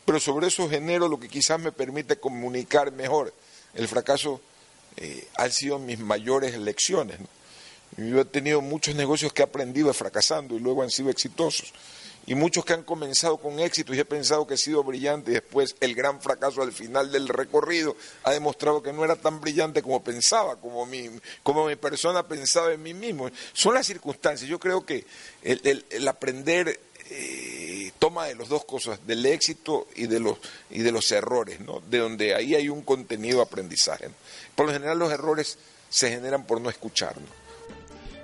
Pero 0.05 0.19
sobre 0.21 0.47
eso 0.47 0.69
genero 0.69 1.09
lo 1.09 1.19
que 1.19 1.27
quizás 1.27 1.59
me 1.59 1.73
permite 1.73 2.17
comunicar 2.17 2.93
mejor. 2.93 3.33
El 3.73 3.89
fracaso 3.89 4.39
eh, 4.95 5.27
han 5.35 5.51
sido 5.51 5.79
mis 5.79 5.99
mayores 5.99 6.57
lecciones. 6.57 7.19
Yo 7.95 8.21
he 8.21 8.25
tenido 8.25 8.61
muchos 8.61 8.95
negocios 8.95 9.31
que 9.33 9.41
he 9.41 9.45
aprendido 9.45 9.93
fracasando 9.93 10.55
y 10.55 10.59
luego 10.59 10.83
han 10.83 10.91
sido 10.91 11.09
exitosos 11.09 11.73
y 12.27 12.35
muchos 12.35 12.65
que 12.65 12.73
han 12.73 12.83
comenzado 12.83 13.37
con 13.37 13.59
éxito 13.59 13.95
y 13.95 13.99
he 13.99 14.05
pensado 14.05 14.45
que 14.45 14.55
he 14.55 14.57
sido 14.57 14.83
brillante 14.83 15.31
y 15.31 15.35
después 15.35 15.77
el 15.79 15.95
gran 15.95 16.21
fracaso 16.21 16.61
al 16.61 16.73
final 16.73 17.09
del 17.09 17.29
recorrido 17.29 17.95
ha 18.23 18.31
demostrado 18.31 18.83
que 18.83 18.91
no 18.91 19.05
era 19.05 19.15
tan 19.15 19.39
brillante 19.39 19.81
como 19.81 20.03
pensaba, 20.03 20.57
como 20.57 20.85
mi, 20.85 21.09
como 21.41 21.65
mi 21.65 21.77
persona 21.77 22.27
pensaba 22.27 22.73
en 22.73 22.83
mí 22.83 22.93
mismo. 22.93 23.31
Son 23.53 23.73
las 23.73 23.87
circunstancias. 23.87 24.49
Yo 24.49 24.59
creo 24.59 24.85
que 24.85 25.05
el, 25.41 26.05
aprender 26.05 26.77
eh, 27.09 27.93
toma 27.97 28.25
de 28.25 28.35
las 28.35 28.49
dos 28.49 28.65
cosas, 28.65 28.99
del 29.07 29.25
éxito 29.25 29.87
y 29.95 30.07
de 30.07 30.19
los, 30.19 30.37
y 30.69 30.79
de 30.79 30.91
los 30.91 31.09
errores, 31.13 31.61
¿no? 31.61 31.81
de 31.89 31.99
donde 31.99 32.35
ahí 32.35 32.55
hay 32.55 32.67
un 32.67 32.81
contenido 32.81 33.37
de 33.37 33.43
aprendizaje. 33.43 34.09
¿no? 34.09 34.15
Por 34.53 34.65
lo 34.65 34.73
general 34.73 34.99
los 34.99 35.13
errores 35.13 35.57
se 35.89 36.09
generan 36.09 36.45
por 36.45 36.59
no 36.59 36.69
escucharnos. 36.69 37.46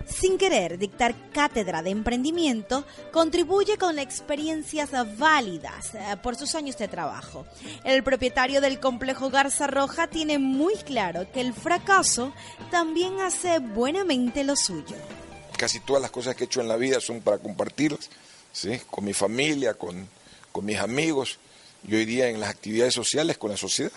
Sin 0.08 0.38
querer 0.38 0.78
dictar 0.78 1.16
cátedra 1.32 1.82
de 1.82 1.90
emprendimiento, 1.90 2.86
contribuye 3.12 3.78
con 3.78 4.00
experiencias 4.00 4.92
válidas 5.18 5.96
eh, 5.96 6.18
por 6.22 6.36
sus 6.36 6.56
años 6.56 6.78
de 6.78 6.88
trabajo. 6.88 7.46
El 7.84 8.04
propietario 8.04 8.62
del 8.62 8.80
complejo 8.80 9.30
Garza 9.30 9.68
Roja 9.68 10.08
tiene 10.08 10.40
muy 10.40 10.76
claro 10.76 11.32
que 11.32 11.42
el 11.42 11.54
fracaso 11.54 12.34
también 12.72 13.20
hace 13.22 13.60
buenamente 13.60 14.44
lo 14.44 14.56
suyo. 14.56 14.96
Casi 15.58 15.80
todas 15.80 16.02
las 16.02 16.12
cosas 16.12 16.36
que 16.36 16.44
he 16.44 16.48
hecho 16.48 16.62
en 16.62 16.68
la 16.68 16.78
vida 16.78 17.00
son 17.00 17.22
para 17.22 17.38
compartirlas, 17.38 18.10
¿sí? 18.52 18.82
con 18.90 19.06
mi 19.06 19.14
familia, 19.14 19.74
con, 19.76 20.08
con 20.52 20.66
mis 20.66 20.80
amigos 20.80 21.38
y 21.88 21.96
hoy 21.96 22.06
día 22.06 22.30
en 22.30 22.40
las 22.40 22.50
actividades 22.50 22.94
sociales 22.94 23.38
con 23.38 23.52
la 23.52 23.58
sociedad. 23.58 23.92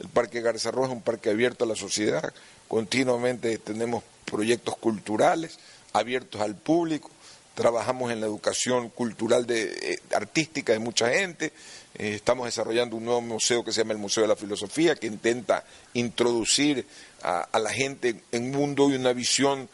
El 0.00 0.08
Parque 0.08 0.40
Garza 0.40 0.70
Roja 0.70 0.88
es 0.88 0.94
un 0.94 1.02
parque 1.02 1.28
abierto 1.28 1.64
a 1.64 1.68
la 1.68 1.76
sociedad, 1.76 2.32
continuamente 2.68 3.58
tenemos 3.58 4.02
proyectos 4.24 4.76
culturales 4.78 5.58
abiertos 5.92 6.40
al 6.40 6.56
público, 6.56 7.10
trabajamos 7.54 8.10
en 8.10 8.20
la 8.20 8.26
educación 8.26 8.88
cultural 8.88 9.46
de, 9.46 9.64
eh, 9.64 9.98
artística 10.14 10.72
de 10.72 10.78
mucha 10.78 11.10
gente, 11.10 11.52
eh, 11.98 12.14
estamos 12.14 12.46
desarrollando 12.46 12.96
un 12.96 13.04
nuevo 13.04 13.20
museo 13.20 13.62
que 13.62 13.72
se 13.72 13.82
llama 13.82 13.92
el 13.92 13.98
Museo 13.98 14.22
de 14.22 14.28
la 14.28 14.36
Filosofía, 14.36 14.94
que 14.94 15.06
intenta 15.06 15.64
introducir 15.92 16.86
a, 17.22 17.58
la 17.58 17.70
gente 17.70 18.22
en 18.32 18.44
un 18.44 18.50
mundo 18.52 18.88
y 18.88 18.94
una 18.94 19.12
visión 19.12 19.68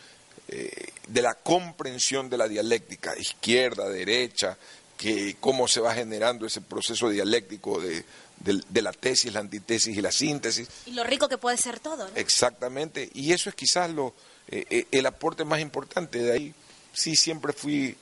eh, 0.48 0.88
de 1.06 1.22
la 1.22 1.34
comprensión 1.34 2.28
de 2.28 2.38
la 2.38 2.48
dialéctica, 2.48 3.16
izquierda, 3.16 3.88
derecha, 3.88 4.58
que 4.96 5.36
cómo 5.38 5.68
se 5.68 5.80
va 5.80 5.94
generando 5.94 6.46
ese 6.46 6.62
proceso 6.62 7.10
dialéctico 7.10 7.80
de, 7.80 8.04
de, 8.38 8.62
de, 8.68 8.82
la 8.82 8.92
tesis, 8.92 9.32
la 9.32 9.40
antitesis 9.40 9.96
y 9.96 10.00
la 10.00 10.12
síntesis. 10.12 10.68
Y 10.86 10.92
lo 10.92 11.04
rico 11.04 11.28
que 11.28 11.38
puede 11.38 11.56
ser 11.56 11.80
todo. 11.80 12.08
¿no? 12.08 12.16
Exactamente, 12.16 13.10
y 13.14 13.32
eso 13.32 13.48
es 13.48 13.54
quizás 13.54 13.90
lo, 13.90 14.14
eh, 14.48 14.86
el 14.90 15.06
aporte 15.06 15.44
más 15.44 15.60
importante. 15.60 16.18
De 16.18 16.32
ahí 16.32 16.54
sí 16.92 17.16
siempre 17.16 17.52
fui, 17.52 17.96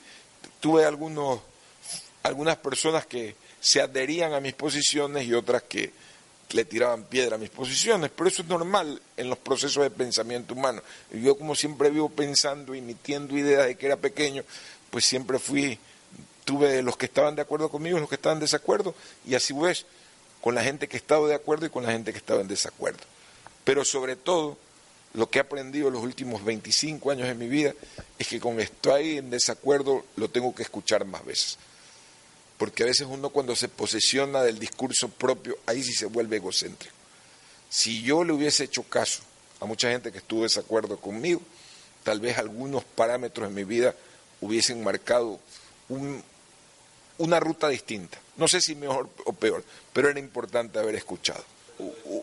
tuve 0.59 0.85
algunos, 0.85 1.41
algunas 2.23 2.57
personas 2.57 3.05
que 3.05 3.35
se 3.59 3.81
adherían 3.81 4.33
a 4.33 4.39
mis 4.39 4.53
posiciones 4.53 5.25
y 5.25 5.33
otras 5.33 5.63
que 5.63 5.91
le 6.51 6.65
tiraban 6.65 7.03
piedra 7.03 7.35
a 7.35 7.39
mis 7.39 7.49
posiciones, 7.49 8.11
pero 8.15 8.29
eso 8.29 8.43
es 8.43 8.47
normal 8.47 9.01
en 9.17 9.29
los 9.29 9.37
procesos 9.39 9.83
de 9.83 9.89
pensamiento 9.89 10.53
humano. 10.53 10.81
Yo 11.11 11.37
como 11.37 11.55
siempre 11.55 11.89
vivo 11.89 12.09
pensando, 12.09 12.75
emitiendo 12.75 13.35
ideas 13.35 13.65
de 13.65 13.75
que 13.75 13.87
era 13.87 13.97
pequeño, 13.97 14.43
pues 14.91 15.05
siempre 15.05 15.39
fui, 15.39 15.79
tuve 16.45 16.81
los 16.83 16.95
que 16.95 17.07
estaban 17.07 17.35
de 17.35 17.41
acuerdo 17.41 17.69
conmigo, 17.69 17.99
los 17.99 18.07
que 18.07 18.15
estaban 18.15 18.37
en 18.37 18.41
desacuerdo, 18.41 18.93
y 19.25 19.33
así 19.33 19.53
ves, 19.53 19.85
con 20.45 20.53
la 20.53 20.63
gente 20.63 20.87
que 20.87 20.95
estaba 20.95 21.27
de 21.27 21.33
acuerdo 21.33 21.65
y 21.65 21.71
con 21.71 21.81
la 21.81 21.91
gente 21.91 22.11
que 22.11 22.19
estaba 22.19 22.39
en 22.39 22.47
desacuerdo. 22.47 22.99
Pero 23.63 23.83
sobre 23.83 24.15
todo, 24.15 24.59
lo 25.15 25.27
que 25.27 25.39
he 25.39 25.41
aprendido 25.41 25.89
los 25.89 26.03
últimos 26.03 26.45
25 26.45 27.09
años 27.09 27.27
de 27.27 27.33
mi 27.33 27.47
vida 27.47 27.73
es 28.19 28.27
que 28.27 28.39
con 28.39 28.59
estoy 28.59 29.17
en 29.17 29.31
desacuerdo 29.31 30.05
lo 30.17 30.29
tengo 30.29 30.53
que 30.53 30.61
escuchar 30.61 31.03
más 31.03 31.25
veces. 31.25 31.57
Porque 32.59 32.83
a 32.83 32.85
veces 32.85 33.07
uno 33.09 33.31
cuando 33.31 33.55
se 33.55 33.69
posesiona 33.69 34.43
del 34.43 34.59
discurso 34.59 35.09
propio, 35.09 35.57
ahí 35.65 35.81
sí 35.81 35.93
se 35.93 36.05
vuelve 36.05 36.37
egocéntrico. 36.37 36.93
Si 37.67 38.03
yo 38.03 38.23
le 38.23 38.33
hubiese 38.33 38.65
hecho 38.65 38.83
caso 38.83 39.23
a 39.59 39.65
mucha 39.65 39.89
gente 39.89 40.11
que 40.11 40.19
estuvo 40.19 40.41
de 40.41 40.45
desacuerdo 40.45 40.97
conmigo. 40.97 41.41
Tal 42.03 42.19
vez 42.19 42.37
algunos 42.37 42.83
parámetros 42.83 43.47
en 43.47 43.55
mi 43.55 43.63
vida 43.63 43.95
hubiesen 44.41 44.83
marcado 44.83 45.39
un, 45.89 46.23
una 47.17 47.39
ruta 47.39 47.67
distinta. 47.69 48.19
No 48.37 48.47
sé 48.47 48.61
si 48.61 48.75
mejor 48.75 49.09
o 49.25 49.33
peor, 49.33 49.63
pero 49.93 50.09
era 50.09 50.19
importante 50.19 50.79
haber 50.79 50.95
escuchado. 50.95 51.43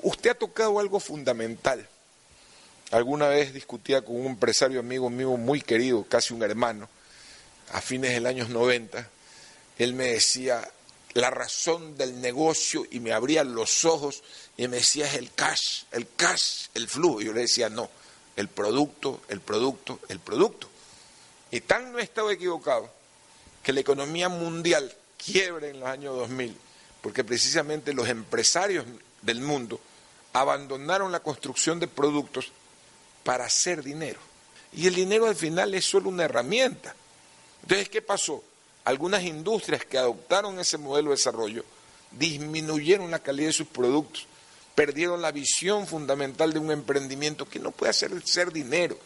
usted 0.02 0.30
ha 0.30 0.34
tocado 0.34 0.78
algo 0.78 1.00
fundamental. 1.00 1.88
Alguna 2.90 3.28
vez 3.28 3.54
discutía 3.54 4.02
con 4.02 4.16
un 4.16 4.26
empresario 4.26 4.80
amigo 4.80 5.08
mío 5.08 5.36
muy 5.36 5.62
querido, 5.62 6.04
casi 6.04 6.34
un 6.34 6.42
hermano, 6.42 6.88
a 7.72 7.80
fines 7.80 8.12
del 8.12 8.26
año 8.26 8.46
90. 8.46 9.08
Él 9.78 9.94
me 9.94 10.08
decía 10.08 10.68
la 11.14 11.30
razón 11.30 11.96
del 11.96 12.20
negocio 12.20 12.86
y 12.90 13.00
me 13.00 13.12
abría 13.12 13.44
los 13.44 13.84
ojos 13.84 14.22
y 14.56 14.68
me 14.68 14.78
decía 14.78 15.06
es 15.06 15.14
el 15.14 15.32
cash, 15.32 15.84
el 15.92 16.06
cash, 16.16 16.68
el 16.74 16.88
flujo. 16.88 17.22
Yo 17.22 17.32
le 17.32 17.42
decía 17.42 17.70
no, 17.70 17.88
el 18.36 18.48
producto, 18.48 19.22
el 19.28 19.40
producto, 19.40 20.00
el 20.08 20.20
producto. 20.20 20.68
Y 21.50 21.60
tan 21.62 21.92
no 21.92 21.98
he 21.98 22.02
estado 22.02 22.30
equivocado 22.30 22.90
que 23.62 23.72
la 23.72 23.80
economía 23.80 24.28
mundial 24.28 24.92
quiebre 25.16 25.70
en 25.70 25.80
los 25.80 25.88
años 25.88 26.16
2000, 26.16 26.56
porque 27.00 27.24
precisamente 27.24 27.92
los 27.92 28.08
empresarios 28.08 28.84
del 29.22 29.40
mundo 29.40 29.80
abandonaron 30.32 31.12
la 31.12 31.20
construcción 31.20 31.78
de 31.78 31.88
productos 31.88 32.50
para 33.24 33.44
hacer 33.44 33.82
dinero. 33.82 34.18
Y 34.72 34.86
el 34.86 34.94
dinero 34.94 35.26
al 35.26 35.36
final 35.36 35.74
es 35.74 35.84
solo 35.84 36.08
una 36.08 36.24
herramienta. 36.24 36.94
Entonces, 37.62 37.88
¿qué 37.88 38.02
pasó? 38.02 38.42
Algunas 38.84 39.22
industrias 39.22 39.84
que 39.84 39.98
adoptaron 39.98 40.58
ese 40.58 40.78
modelo 40.78 41.10
de 41.10 41.16
desarrollo 41.16 41.64
disminuyeron 42.10 43.10
la 43.10 43.20
calidad 43.20 43.48
de 43.48 43.52
sus 43.52 43.68
productos, 43.68 44.26
perdieron 44.74 45.22
la 45.22 45.32
visión 45.32 45.86
fundamental 45.86 46.52
de 46.52 46.58
un 46.58 46.70
emprendimiento 46.70 47.48
que 47.48 47.58
no 47.58 47.70
puede 47.70 47.90
hacer 47.90 48.10
ser 48.26 48.52
dinero. 48.52 48.98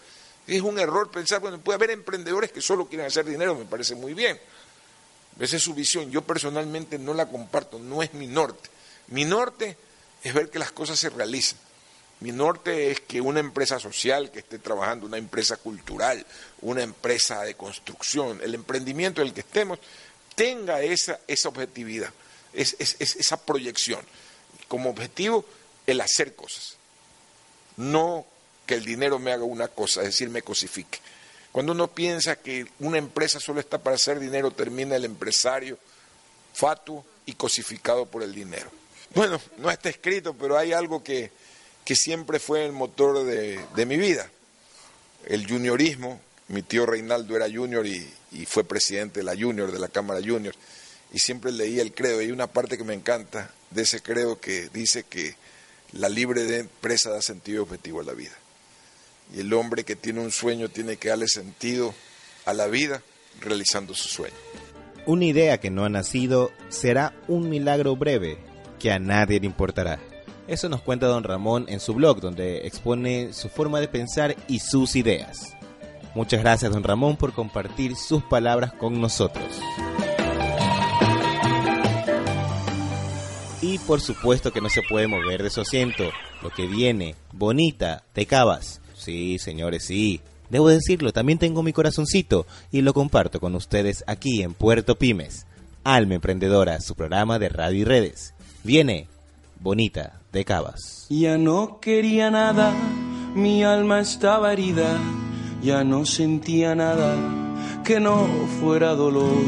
Es 0.46 0.62
un 0.62 0.78
error 0.78 1.10
pensar, 1.10 1.40
bueno, 1.40 1.58
puede 1.58 1.76
haber 1.76 1.90
emprendedores 1.90 2.52
que 2.52 2.60
solo 2.60 2.86
quieren 2.86 3.06
hacer 3.06 3.24
dinero, 3.24 3.54
me 3.54 3.64
parece 3.64 3.94
muy 3.94 4.14
bien. 4.14 4.38
Esa 5.38 5.56
es 5.56 5.62
su 5.62 5.74
visión. 5.74 6.10
Yo 6.10 6.22
personalmente 6.22 6.98
no 6.98 7.14
la 7.14 7.26
comparto, 7.26 7.78
no 7.78 8.02
es 8.02 8.14
mi 8.14 8.26
norte. 8.26 8.70
Mi 9.08 9.24
norte 9.24 9.76
es 10.22 10.34
ver 10.34 10.50
que 10.50 10.58
las 10.58 10.72
cosas 10.72 10.98
se 10.98 11.10
realicen. 11.10 11.58
Mi 12.20 12.32
norte 12.32 12.90
es 12.90 13.00
que 13.00 13.20
una 13.20 13.40
empresa 13.40 13.78
social 13.78 14.30
que 14.30 14.38
esté 14.38 14.58
trabajando, 14.58 15.04
una 15.06 15.18
empresa 15.18 15.58
cultural, 15.58 16.24
una 16.62 16.82
empresa 16.82 17.42
de 17.42 17.54
construcción, 17.54 18.40
el 18.42 18.54
emprendimiento 18.54 19.20
en 19.20 19.28
el 19.28 19.34
que 19.34 19.40
estemos, 19.40 19.78
tenga 20.34 20.80
esa, 20.80 21.20
esa 21.26 21.50
objetividad, 21.50 22.10
esa 22.54 23.36
proyección. 23.44 24.00
Como 24.68 24.90
objetivo, 24.90 25.44
el 25.86 26.00
hacer 26.00 26.34
cosas. 26.34 26.76
No 27.76 28.24
que 28.66 28.74
el 28.74 28.84
dinero 28.84 29.18
me 29.18 29.32
haga 29.32 29.44
una 29.44 29.68
cosa, 29.68 30.00
es 30.00 30.08
decir, 30.08 30.28
me 30.28 30.42
cosifique. 30.42 30.98
Cuando 31.52 31.72
uno 31.72 31.88
piensa 31.88 32.36
que 32.36 32.66
una 32.80 32.98
empresa 32.98 33.40
solo 33.40 33.60
está 33.60 33.78
para 33.78 33.96
hacer 33.96 34.20
dinero, 34.20 34.50
termina 34.50 34.96
el 34.96 35.06
empresario 35.06 35.78
fatuo 36.52 37.04
y 37.24 37.32
cosificado 37.32 38.06
por 38.06 38.22
el 38.22 38.34
dinero. 38.34 38.70
Bueno, 39.14 39.40
no 39.58 39.70
está 39.70 39.88
escrito, 39.88 40.34
pero 40.34 40.58
hay 40.58 40.72
algo 40.72 41.02
que, 41.02 41.30
que 41.84 41.96
siempre 41.96 42.38
fue 42.38 42.66
el 42.66 42.72
motor 42.72 43.24
de, 43.24 43.86
mi 43.86 43.96
vida. 43.96 44.30
El 45.24 45.48
juniorismo, 45.48 46.20
mi 46.48 46.62
tío 46.62 46.84
Reinaldo 46.84 47.36
era 47.36 47.46
junior 47.50 47.86
y, 47.86 48.06
y, 48.32 48.44
fue 48.44 48.64
presidente 48.64 49.20
de 49.20 49.24
la 49.24 49.34
junior, 49.34 49.72
de 49.72 49.78
la 49.78 49.88
Cámara 49.88 50.20
Junior, 50.20 50.54
y 51.12 51.18
siempre 51.18 51.52
leía 51.52 51.82
el 51.82 51.94
credo. 51.94 52.20
Y 52.20 52.26
hay 52.26 52.32
una 52.32 52.48
parte 52.48 52.76
que 52.76 52.84
me 52.84 52.94
encanta 52.94 53.50
de 53.70 53.82
ese 53.82 54.02
credo 54.02 54.40
que 54.40 54.68
dice 54.68 55.04
que 55.04 55.36
la 55.92 56.08
libre 56.08 56.58
empresa 56.58 57.10
da 57.10 57.22
sentido 57.22 57.58
y 57.58 57.62
objetivo 57.62 58.00
a 58.00 58.04
la 58.04 58.12
vida. 58.12 58.36
Y 59.34 59.40
el 59.40 59.52
hombre 59.52 59.84
que 59.84 59.96
tiene 59.96 60.20
un 60.20 60.30
sueño 60.30 60.68
tiene 60.68 60.96
que 60.96 61.08
darle 61.08 61.28
sentido 61.28 61.94
a 62.44 62.54
la 62.54 62.66
vida 62.66 63.02
realizando 63.40 63.94
su 63.94 64.08
sueño. 64.08 64.36
Una 65.06 65.24
idea 65.24 65.58
que 65.58 65.70
no 65.70 65.84
ha 65.84 65.88
nacido 65.88 66.50
será 66.68 67.14
un 67.28 67.48
milagro 67.48 67.96
breve 67.96 68.38
que 68.78 68.90
a 68.90 68.98
nadie 68.98 69.40
le 69.40 69.46
importará. 69.46 70.00
Eso 70.48 70.68
nos 70.68 70.82
cuenta 70.82 71.06
don 71.06 71.24
Ramón 71.24 71.66
en 71.68 71.80
su 71.80 71.94
blog, 71.94 72.20
donde 72.20 72.66
expone 72.66 73.32
su 73.32 73.48
forma 73.48 73.80
de 73.80 73.88
pensar 73.88 74.36
y 74.48 74.60
sus 74.60 74.94
ideas. 74.94 75.56
Muchas 76.14 76.40
gracias, 76.40 76.72
don 76.72 76.84
Ramón, 76.84 77.16
por 77.16 77.32
compartir 77.32 77.96
sus 77.96 78.22
palabras 78.22 78.72
con 78.72 79.00
nosotros. 79.00 79.44
Y 83.60 83.78
por 83.80 84.00
supuesto 84.00 84.52
que 84.52 84.60
no 84.60 84.68
se 84.68 84.82
puede 84.82 85.08
mover 85.08 85.42
de 85.42 85.50
su 85.50 85.60
asiento. 85.60 86.04
Lo 86.42 86.50
que 86.50 86.66
viene, 86.66 87.16
bonita, 87.32 88.04
te 88.12 88.26
cabas. 88.26 88.80
Sí, 89.06 89.38
señores, 89.38 89.84
sí. 89.84 90.20
Debo 90.50 90.68
decirlo, 90.68 91.12
también 91.12 91.38
tengo 91.38 91.62
mi 91.62 91.72
corazoncito 91.72 92.44
y 92.72 92.80
lo 92.80 92.92
comparto 92.92 93.38
con 93.38 93.54
ustedes 93.54 94.02
aquí 94.08 94.42
en 94.42 94.52
Puerto 94.52 94.98
Pymes. 94.98 95.46
Alma 95.84 96.16
Emprendedora, 96.16 96.80
su 96.80 96.96
programa 96.96 97.38
de 97.38 97.48
radio 97.48 97.82
y 97.82 97.84
redes. 97.84 98.34
Viene 98.64 99.06
Bonita 99.60 100.20
de 100.32 100.44
Cabas. 100.44 101.06
Ya 101.08 101.38
no 101.38 101.78
quería 101.78 102.32
nada, 102.32 102.74
mi 103.36 103.62
alma 103.62 104.00
estaba 104.00 104.52
herida, 104.52 104.98
ya 105.62 105.84
no 105.84 106.04
sentía 106.04 106.74
nada 106.74 107.14
que 107.84 108.00
no 108.00 108.26
fuera 108.58 108.96
dolor. 108.96 109.38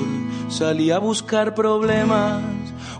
Salí 0.48 0.92
a 0.92 1.00
buscar 1.00 1.56
problemas 1.56 2.44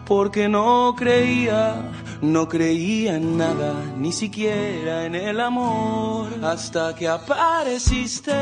porque 0.07 0.49
no 0.49 0.97
creía 0.99 1.93
no 2.23 2.49
creía 2.49 3.17
en 3.17 3.37
nada, 3.37 3.75
ni 3.97 4.13
siquiera 4.13 5.07
en 5.07 5.15
el 5.15 5.41
amor, 5.41 6.29
hasta 6.43 6.95
que 6.95 7.09
apareciste 7.09 8.33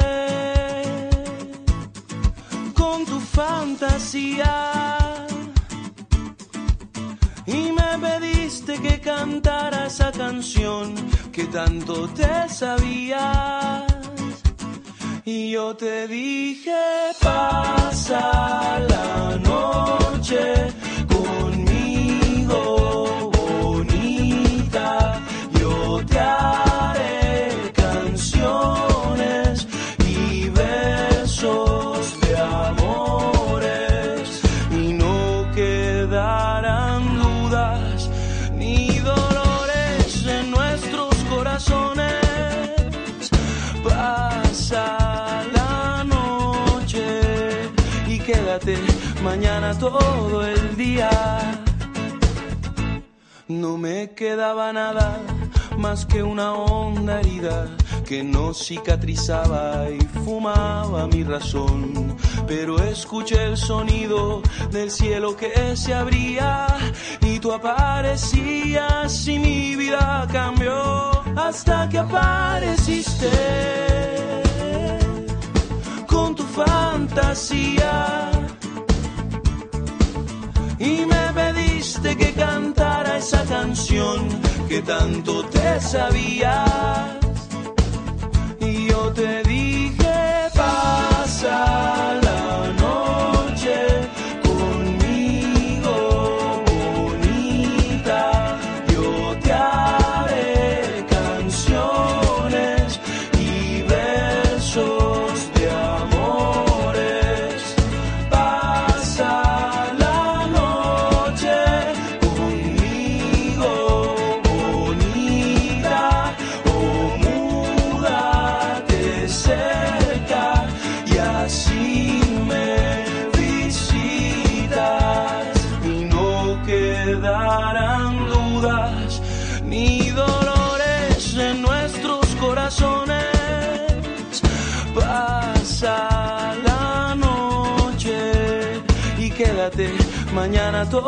con 2.74 3.04
tu 3.04 3.20
fantasía. 3.20 5.26
Y 7.46 7.72
me 7.72 8.08
pediste 8.08 8.80
que 8.80 9.00
cantara 9.00 9.86
esa 9.86 10.10
canción 10.10 10.94
que 11.30 11.44
tanto 11.44 12.08
te 12.08 12.48
sabías. 12.48 13.84
Y 15.24 15.50
yo 15.50 15.76
te 15.76 16.08
dije, 16.08 16.74
pasa 17.20 18.80
la 18.88 19.38
noche 19.38 20.85
mañana 49.22 49.78
todo 49.78 50.46
el 50.46 50.76
día. 50.76 51.10
No 53.48 53.76
me 53.76 54.14
quedaba 54.14 54.72
nada 54.72 55.35
más 55.88 56.04
que 56.04 56.20
una 56.20 56.52
honda 56.52 57.20
herida 57.20 57.68
que 58.08 58.24
no 58.24 58.52
cicatrizaba 58.52 59.88
y 59.88 60.00
fumaba 60.24 61.06
mi 61.06 61.22
razón. 61.22 62.16
Pero 62.48 62.82
escuché 62.82 63.44
el 63.44 63.56
sonido 63.56 64.42
del 64.72 64.90
cielo 64.90 65.36
que 65.36 65.76
se 65.76 65.94
abría 65.94 66.66
y 67.20 67.38
tú 67.38 67.52
aparecías 67.52 69.28
y 69.28 69.38
mi 69.38 69.76
vida 69.76 70.26
cambió 70.32 70.74
hasta 71.36 71.88
que 71.88 71.98
apareciste 71.98 73.30
con 76.08 76.34
tu 76.34 76.42
fantasía 76.42 78.30
y 80.80 81.04
me 81.12 81.24
pediste 81.40 82.16
que 82.16 82.32
cantara 82.32 83.18
esa 83.18 83.44
canción 83.44 84.45
que 84.68 84.82
tanto 84.82 85.44
te 85.46 85.80
sabías. 85.80 87.18
Y 88.60 88.88
yo 88.88 89.12
te 89.12 89.45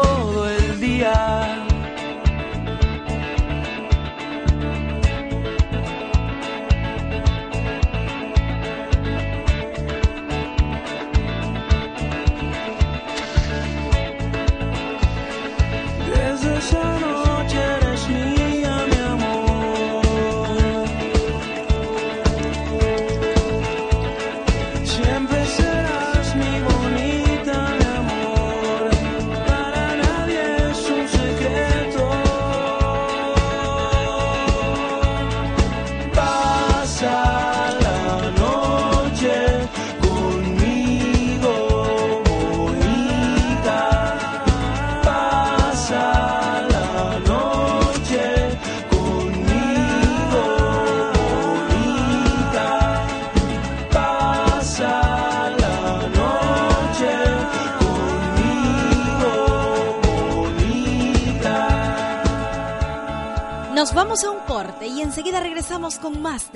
todo 0.03 0.49
el 0.49 0.58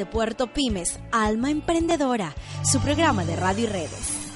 de 0.03 0.07
Puerto 0.07 0.49
Pymes, 0.49 0.99
Alma 1.13 1.49
Emprendedora, 1.49 2.35
su 2.69 2.81
programa 2.81 3.25
de 3.25 3.37
radio 3.37 3.63
y 3.63 3.67
redes. 3.69 4.33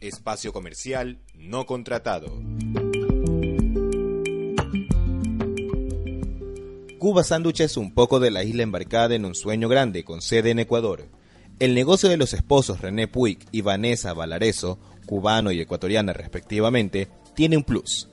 Espacio 0.00 0.54
comercial 0.54 1.18
no 1.34 1.66
contratado. 1.66 2.40
Cuba 6.98 7.22
Sándwich 7.22 7.60
es 7.60 7.76
un 7.76 7.92
poco 7.92 8.18
de 8.18 8.30
la 8.30 8.42
isla 8.42 8.62
embarcada 8.62 9.14
en 9.14 9.26
un 9.26 9.34
sueño 9.34 9.68
grande 9.68 10.04
con 10.04 10.22
sede 10.22 10.52
en 10.52 10.60
Ecuador. 10.60 11.10
El 11.58 11.74
negocio 11.74 12.08
de 12.08 12.16
los 12.16 12.32
esposos 12.32 12.80
René 12.80 13.08
Puig 13.08 13.40
y 13.52 13.60
Vanessa 13.60 14.14
Valareso, 14.14 14.78
cubano 15.04 15.52
y 15.52 15.60
ecuatoriana 15.60 16.14
respectivamente, 16.14 17.08
tiene 17.34 17.58
un 17.58 17.64
plus. 17.64 18.08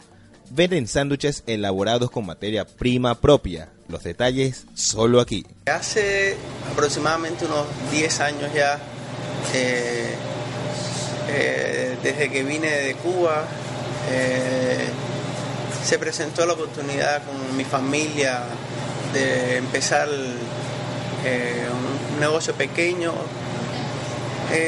Venden 0.50 0.88
sándwiches 0.88 1.44
elaborados 1.48 2.12
con 2.12 2.26
materia 2.26 2.66
prima 2.66 3.16
propia. 3.16 3.70
Los 3.88 4.04
detalles 4.04 4.66
solo 4.76 5.20
aquí. 5.20 5.46
Hace 5.66 6.36
aproximadamente 6.72 7.46
unos 7.46 7.66
10 7.92 8.20
años 8.22 8.54
ya, 8.54 8.80
eh, 9.54 10.16
eh, 11.30 11.98
desde 12.04 12.30
que 12.30 12.44
vine 12.44 12.70
de 12.70 12.96
Cuba, 12.96 13.46
eh, 14.12 14.88
se 15.84 15.98
presentó 16.00 16.46
la 16.46 16.54
oportunidad 16.54 17.24
con 17.24 17.58
mi 17.58 17.66
familia 17.66 18.44
de 19.14 19.58
empezar 19.58 20.08
eh, 21.26 21.68
un 22.14 22.20
negocio 22.20 22.54
pequeño 22.54 23.14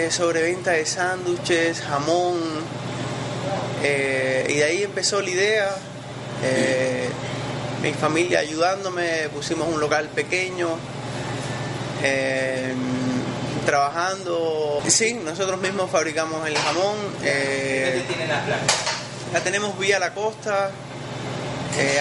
sobre 0.10 0.42
venta 0.42 0.72
de 0.72 0.84
sándwiches, 0.84 1.82
jamón, 1.82 2.40
eh, 3.88 4.48
y 4.50 4.54
de 4.56 4.64
ahí 4.64 4.84
empezó 4.84 5.22
la 5.22 5.30
idea. 5.30 5.76
eh, 6.44 7.10
mi 7.82 7.94
familia 7.94 8.40
ayudándome, 8.40 9.30
pusimos 9.30 9.68
un 9.68 9.80
local 9.80 10.10
pequeño, 10.10 10.70
eh, 12.04 12.74
trabajando. 13.66 14.82
Sí, 14.88 15.14
nosotros 15.14 15.60
mismos 15.60 15.92
fabricamos 15.92 16.48
el 16.48 16.58
jamón. 16.58 16.96
eh, 17.24 18.04
la 19.32 19.40
tenemos 19.42 19.78
vía 19.78 20.00
la 20.00 20.14
costa. 20.16 20.72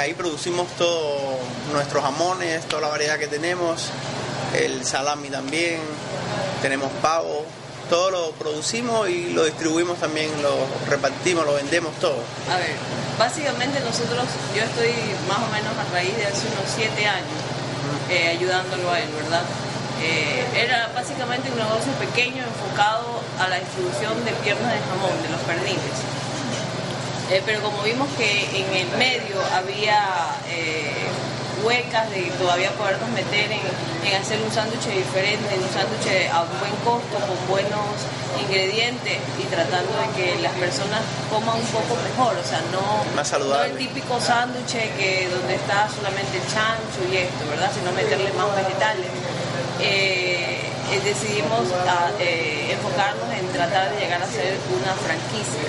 ahí 0.01 0.15
producimos 0.15 0.69
todos 0.79 1.37
nuestros 1.73 2.03
jamones, 2.03 2.65
toda 2.67 2.83
la 2.83 2.89
variedad 2.89 3.19
que 3.19 3.27
tenemos. 3.27 3.91
El 4.55 4.85
salami 4.87 5.29
también. 5.29 5.81
Tenemos 6.63 6.91
pavo. 7.03 7.45
Todo 7.89 8.11
lo 8.11 8.31
producimos 8.33 9.09
y 9.09 9.31
lo 9.31 9.45
distribuimos 9.45 9.99
también, 9.99 10.31
lo 10.43 10.55
repartimos, 10.89 11.45
lo 11.45 11.55
vendemos 11.55 11.93
todo. 12.01 12.17
A 12.51 12.57
ver, 12.57 12.75
básicamente 13.19 13.81
nosotros, 13.81 14.25
yo 14.57 14.63
estoy 14.63 14.93
más 15.29 15.39
o 15.39 15.49
menos 15.53 15.73
a 15.77 15.93
raíz 15.93 16.17
de 16.17 16.27
hace 16.27 16.47
unos 16.49 16.65
siete 16.75 17.07
años 17.07 17.45
eh, 18.11 18.29
ayudándolo 18.29 18.91
a 18.91 19.01
él, 19.01 19.09
¿verdad? 19.23 19.43
Eh, 20.03 20.45
era 20.57 20.91
básicamente 20.95 21.51
un 21.51 21.59
negocio 21.59 21.93
pequeño 22.01 22.43
enfocado 22.43 23.21
a 23.39 23.49
la 23.49 23.61
distribución 23.61 24.25
de 24.25 24.33
piernas 24.43 24.73
de 24.73 24.81
jamón, 24.81 25.23
de 25.23 25.29
los 25.29 25.41
pernines. 25.43 25.97
Eh, 27.31 27.43
pero 27.47 27.63
como 27.63 27.83
vimos 27.83 28.09
que 28.19 28.45
en 28.53 28.75
el 28.75 28.99
medio 28.99 29.41
había 29.55 30.37
huecas 31.65 32.11
de 32.11 32.23
todavía 32.39 32.71
podernos 32.73 33.09
meter 33.11 33.51
en, 33.51 33.65
en 34.05 34.13
hacer 34.21 34.39
un 34.41 34.53
sándwich 34.53 34.85
diferente, 34.87 35.49
un 35.57 35.71
sándwich 35.73 36.29
a 36.31 36.43
un 36.43 36.53
buen 36.61 36.77
costo, 36.85 37.17
con 37.25 37.39
buenos 37.49 38.05
ingredientes 38.41 39.19
y 39.41 39.45
tratando 39.49 39.91
de 39.99 40.09
que 40.17 40.43
las 40.43 40.53
personas 40.55 41.01
coman 41.31 41.57
un 41.57 41.67
poco 41.73 41.97
mejor, 42.03 42.37
o 42.37 42.45
sea, 42.47 42.61
no, 42.71 42.83
Más 43.17 43.25
no 43.33 43.39
saludable. 43.39 43.73
el 43.73 43.79
típico 43.79 44.21
sándwich 44.21 44.73
que 44.99 45.29
donde 45.33 45.55
está 45.55 45.89
solamente 45.89 46.37
el 46.37 46.47
chancho 46.53 47.01
y 47.11 47.17
esto, 47.17 47.43
¿verdad? 47.49 47.71
Sino 47.73 47.93
meterle 47.93 48.33
más 48.35 48.55
vegetales. 48.55 49.07
Eh, 49.81 50.61
eh, 50.95 51.01
decidimos 51.03 51.67
a, 51.91 52.11
eh, 52.21 52.71
enfocarnos 52.71 53.27
en 53.35 53.47
tratar 53.51 53.91
de 53.91 53.99
llegar 53.99 54.23
a 54.23 54.27
ser 54.27 54.55
una 54.71 54.95
franquicia. 54.95 55.67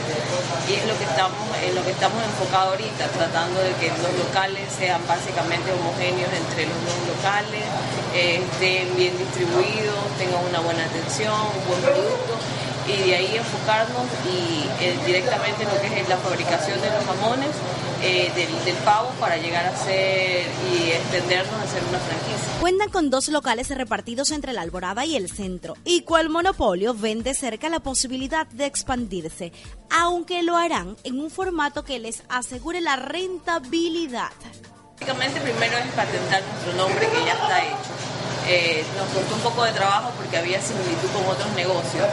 Y 0.70 0.74
es 0.74 0.86
lo 0.86 0.98
que 0.98 1.06
estamos 1.06 1.42
en 1.66 1.74
lo 1.74 1.84
que 1.84 1.92
estamos 1.92 2.22
enfocados 2.22 2.78
ahorita 2.78 3.08
tratando 3.10 3.60
de 3.62 3.74
que 3.82 3.90
los 3.90 4.14
locales 4.22 4.70
sean 4.70 5.02
básicamente 5.08 5.72
homogéneos 5.74 6.30
entre 6.30 6.66
los 6.70 6.78
dos 6.86 7.00
locales 7.18 7.66
eh, 8.14 8.42
estén 8.42 8.96
bien 8.96 9.18
distribuidos 9.18 9.98
tengan 10.18 10.46
una 10.46 10.60
buena 10.60 10.86
atención 10.86 11.34
un 11.34 11.64
buen 11.68 11.82
producto. 11.82 12.38
Y 12.86 13.10
de 13.10 13.16
ahí 13.16 13.36
enfocarnos 13.36 14.06
y 14.30 14.70
directamente 15.08 15.64
en 15.64 15.70
lo 15.74 15.82
que 15.82 16.02
es 16.02 16.08
la 16.08 16.18
fabricación 16.18 16.80
de 16.82 16.90
los 16.92 17.04
jamones 17.04 17.50
eh, 18.06 18.32
del, 18.36 18.66
del 18.66 18.76
pavo 18.86 19.10
para 19.20 19.38
llegar 19.38 19.66
a 19.66 19.76
ser 19.76 20.46
y 20.72 20.92
extendernos 20.92 21.56
a 21.56 21.68
ser 21.68 21.84
una 21.90 22.00
franquicia 22.00 22.46
Cuentan 22.60 22.90
con 22.90 23.10
dos 23.10 23.28
locales 23.28 23.70
repartidos 23.70 24.32
entre 24.32 24.54
la 24.54 24.62
Alborada 24.62 25.06
y 25.06 25.16
el 25.16 25.30
centro, 25.30 25.76
y 25.84 26.02
cual 26.02 26.30
monopolio 26.30 26.94
ven 26.94 27.22
de 27.22 27.34
cerca 27.34 27.68
la 27.70 27.80
posibilidad 27.80 28.48
de 28.48 28.66
expandirse, 28.66 29.52
aunque 29.90 30.42
lo 30.42 30.56
harán 30.56 30.96
en 31.04 31.20
un 31.20 31.30
formato 31.30 31.84
que 31.84 32.00
les 32.00 32.24
asegure 32.30 32.80
la 32.80 32.96
rentabilidad. 32.96 34.32
Básicamente 35.00 35.42
primero 35.42 35.78
es 35.78 35.88
patentar 35.94 36.44
nuestro 36.44 36.74
nombre 36.74 37.08
que 37.08 37.26
ya 37.26 37.34
está 37.34 37.66
hecho. 37.66 38.25
Eh, 38.48 38.86
nos 38.96 39.10
costó 39.10 39.34
un 39.36 39.42
poco 39.42 39.64
de 39.64 39.72
trabajo 39.74 40.12
porque 40.18 40.38
había 40.38 40.62
similitud 40.62 41.10
con 41.18 41.26
otros 41.26 41.50
negocios, 41.56 42.06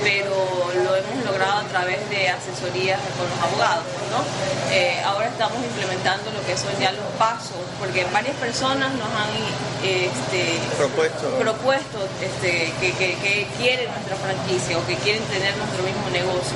pero 0.00 0.30
lo 0.78 0.94
hemos 0.94 1.24
logrado 1.26 1.58
a 1.58 1.64
través 1.64 1.98
de 2.08 2.28
asesorías 2.28 3.00
con 3.18 3.26
los 3.28 3.38
abogados, 3.42 3.82
¿no? 4.14 4.22
Eh, 4.70 5.02
ahora 5.04 5.26
estamos 5.26 5.58
implementando 5.58 6.30
lo 6.30 6.38
que 6.46 6.56
son 6.56 6.70
ya 6.78 6.92
los 6.92 7.04
pasos, 7.18 7.58
porque 7.80 8.06
varias 8.14 8.36
personas 8.36 8.94
nos 8.94 9.10
han 9.10 9.34
este, 9.82 10.62
Propuesto. 10.78 11.26
propuesto 11.38 11.98
este, 12.22 12.72
que, 12.80 12.92
que- 12.94 13.16
que 13.18 13.46
quieren 13.58 13.90
nuestra 13.90 14.14
franquicia 14.16 14.78
o 14.78 14.86
que 14.86 14.94
quieren 15.02 15.22
tener 15.24 15.56
nuestro 15.56 15.82
mismo 15.82 16.06
negocio, 16.14 16.54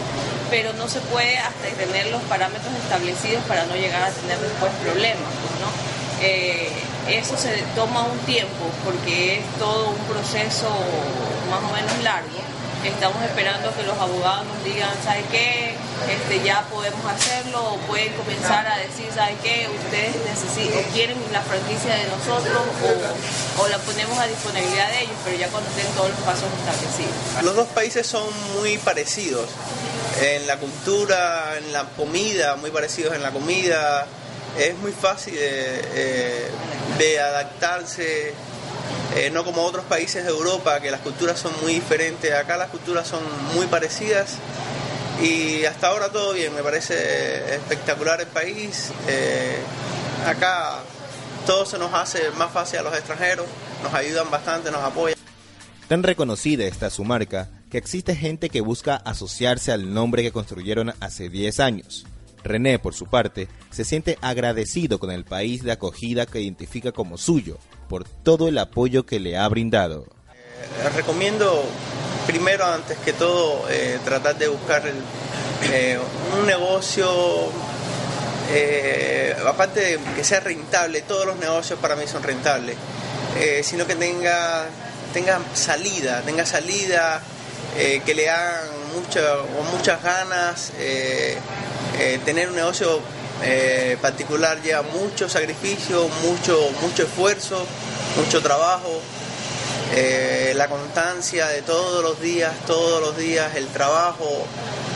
pero 0.50 0.72
no 0.74 0.86
se 0.88 1.00
puede 1.10 1.36
hasta 1.38 1.66
tener 1.76 2.06
los 2.14 2.22
parámetros 2.30 2.72
establecidos 2.82 3.42
para 3.50 3.64
no 3.66 3.74
llegar 3.74 4.04
a 4.04 4.10
tener 4.10 4.38
después 4.38 4.70
problemas, 4.84 5.34
¿no? 5.58 5.95
Eh, 6.20 6.70
eso 7.08 7.36
se 7.36 7.62
toma 7.74 8.02
un 8.04 8.18
tiempo 8.20 8.70
porque 8.84 9.38
es 9.38 9.44
todo 9.58 9.90
un 9.90 9.98
proceso 10.06 10.68
más 11.50 11.62
o 11.62 11.72
menos 11.72 12.02
largo. 12.02 12.28
Estamos 12.84 13.20
esperando 13.24 13.74
que 13.74 13.82
los 13.82 13.98
abogados 13.98 14.46
nos 14.46 14.62
digan, 14.64 14.90
¿sabe 15.02 15.24
qué? 15.30 15.74
Este, 16.08 16.44
ya 16.44 16.62
podemos 16.70 17.04
hacerlo 17.04 17.74
o 17.74 17.76
pueden 17.78 18.12
comenzar 18.12 18.64
a 18.66 18.78
decir, 18.78 19.06
¿sabe 19.12 19.34
qué? 19.42 19.68
Ustedes 19.84 20.14
necesitan, 20.24 20.78
o 20.78 20.94
quieren 20.94 21.16
la 21.32 21.40
franquicia 21.40 21.94
de 21.94 22.04
nosotros 22.04 22.62
o, 23.58 23.62
o 23.62 23.68
la 23.68 23.78
ponemos 23.78 24.16
a 24.18 24.26
disponibilidad 24.28 24.88
de 24.90 25.00
ellos, 25.00 25.16
pero 25.24 25.36
ya 25.36 25.48
cuando 25.48 25.68
estén 25.70 25.86
todos 25.94 26.10
los 26.10 26.20
pasos 26.20 26.44
establecidos. 26.60 27.42
Los 27.42 27.56
dos 27.56 27.68
países 27.68 28.06
son 28.06 28.28
muy 28.54 28.78
parecidos 28.78 29.48
en 30.20 30.46
la 30.46 30.56
cultura, 30.56 31.56
en 31.58 31.72
la 31.72 31.84
comida, 31.96 32.54
muy 32.56 32.70
parecidos 32.70 33.16
en 33.16 33.22
la 33.22 33.32
comida. 33.32 34.06
Es 34.58 34.76
muy 34.78 34.92
fácil 34.92 35.34
de, 35.34 35.80
eh, 35.94 36.48
de 36.98 37.20
adaptarse 37.20 38.34
eh, 39.16 39.30
no 39.30 39.44
como 39.44 39.64
otros 39.64 39.84
países 39.86 40.24
de 40.24 40.30
Europa, 40.30 40.80
que 40.80 40.90
las 40.90 41.00
culturas 41.00 41.38
son 41.38 41.52
muy 41.62 41.74
diferentes. 41.74 42.32
Acá 42.34 42.56
las 42.56 42.68
culturas 42.68 43.06
son 43.06 43.22
muy 43.54 43.66
parecidas 43.66 44.36
y 45.22 45.64
hasta 45.64 45.88
ahora 45.88 46.10
todo 46.10 46.34
bien, 46.34 46.54
me 46.54 46.62
parece 46.62 47.54
espectacular 47.54 48.20
el 48.20 48.26
país. 48.26 48.90
Eh, 49.08 49.56
acá 50.26 50.80
todo 51.46 51.64
se 51.64 51.78
nos 51.78 51.94
hace 51.94 52.30
más 52.32 52.52
fácil 52.52 52.80
a 52.80 52.82
los 52.82 52.94
extranjeros, 52.94 53.46
nos 53.82 53.94
ayudan 53.94 54.30
bastante, 54.30 54.70
nos 54.70 54.82
apoyan. 54.82 55.18
Tan 55.88 56.02
reconocida 56.02 56.64
está 56.64 56.90
su 56.90 57.04
marca 57.04 57.48
que 57.70 57.78
existe 57.78 58.14
gente 58.16 58.50
que 58.50 58.60
busca 58.60 58.96
asociarse 58.96 59.72
al 59.72 59.94
nombre 59.94 60.22
que 60.22 60.32
construyeron 60.32 60.92
hace 61.00 61.28
10 61.28 61.60
años. 61.60 62.06
René, 62.44 62.78
por 62.78 62.94
su 62.94 63.06
parte, 63.06 63.48
se 63.70 63.84
siente 63.84 64.18
agradecido 64.20 64.98
con 64.98 65.10
el 65.10 65.24
país 65.24 65.62
de 65.62 65.72
acogida 65.72 66.26
que 66.26 66.40
identifica 66.40 66.92
como 66.92 67.18
suyo 67.18 67.58
por 67.88 68.04
todo 68.04 68.48
el 68.48 68.58
apoyo 68.58 69.06
que 69.06 69.20
le 69.20 69.36
ha 69.36 69.48
brindado. 69.48 70.06
Eh, 70.84 70.88
recomiendo 70.94 71.64
primero, 72.26 72.64
antes 72.64 72.98
que 72.98 73.12
todo, 73.12 73.68
eh, 73.70 73.98
tratar 74.04 74.36
de 74.36 74.48
buscar 74.48 74.82
eh, 75.72 75.98
un 76.38 76.46
negocio, 76.46 77.08
aparte 79.46 79.80
de 79.80 79.98
que 80.14 80.24
sea 80.24 80.40
rentable, 80.40 81.02
todos 81.02 81.26
los 81.26 81.36
negocios 81.36 81.78
para 81.78 81.96
mí 81.96 82.06
son 82.06 82.22
rentables, 82.22 82.76
sino 83.62 83.86
que 83.86 83.96
tenga, 83.96 84.66
tenga 85.12 85.40
salida, 85.54 86.22
tenga 86.22 86.46
salida, 86.46 87.20
que 87.76 88.14
le 88.14 88.30
hagan 88.30 88.85
muchas 89.72 90.02
ganas. 90.02 90.72
tener 92.24 92.48
un 92.48 92.56
negocio 92.56 93.00
particular 94.00 94.60
lleva 94.62 94.82
mucho 94.82 95.28
sacrificio, 95.28 96.08
mucho, 96.22 96.70
mucho 96.80 97.02
esfuerzo, 97.04 97.66
mucho 98.16 98.42
trabajo. 98.42 99.00
Eh, 99.94 100.52
la 100.56 100.68
constancia 100.68 101.46
de 101.46 101.62
todos 101.62 102.02
los 102.02 102.20
días, 102.20 102.52
todos 102.66 103.00
los 103.00 103.16
días, 103.16 103.54
el 103.54 103.68
trabajo, 103.68 104.46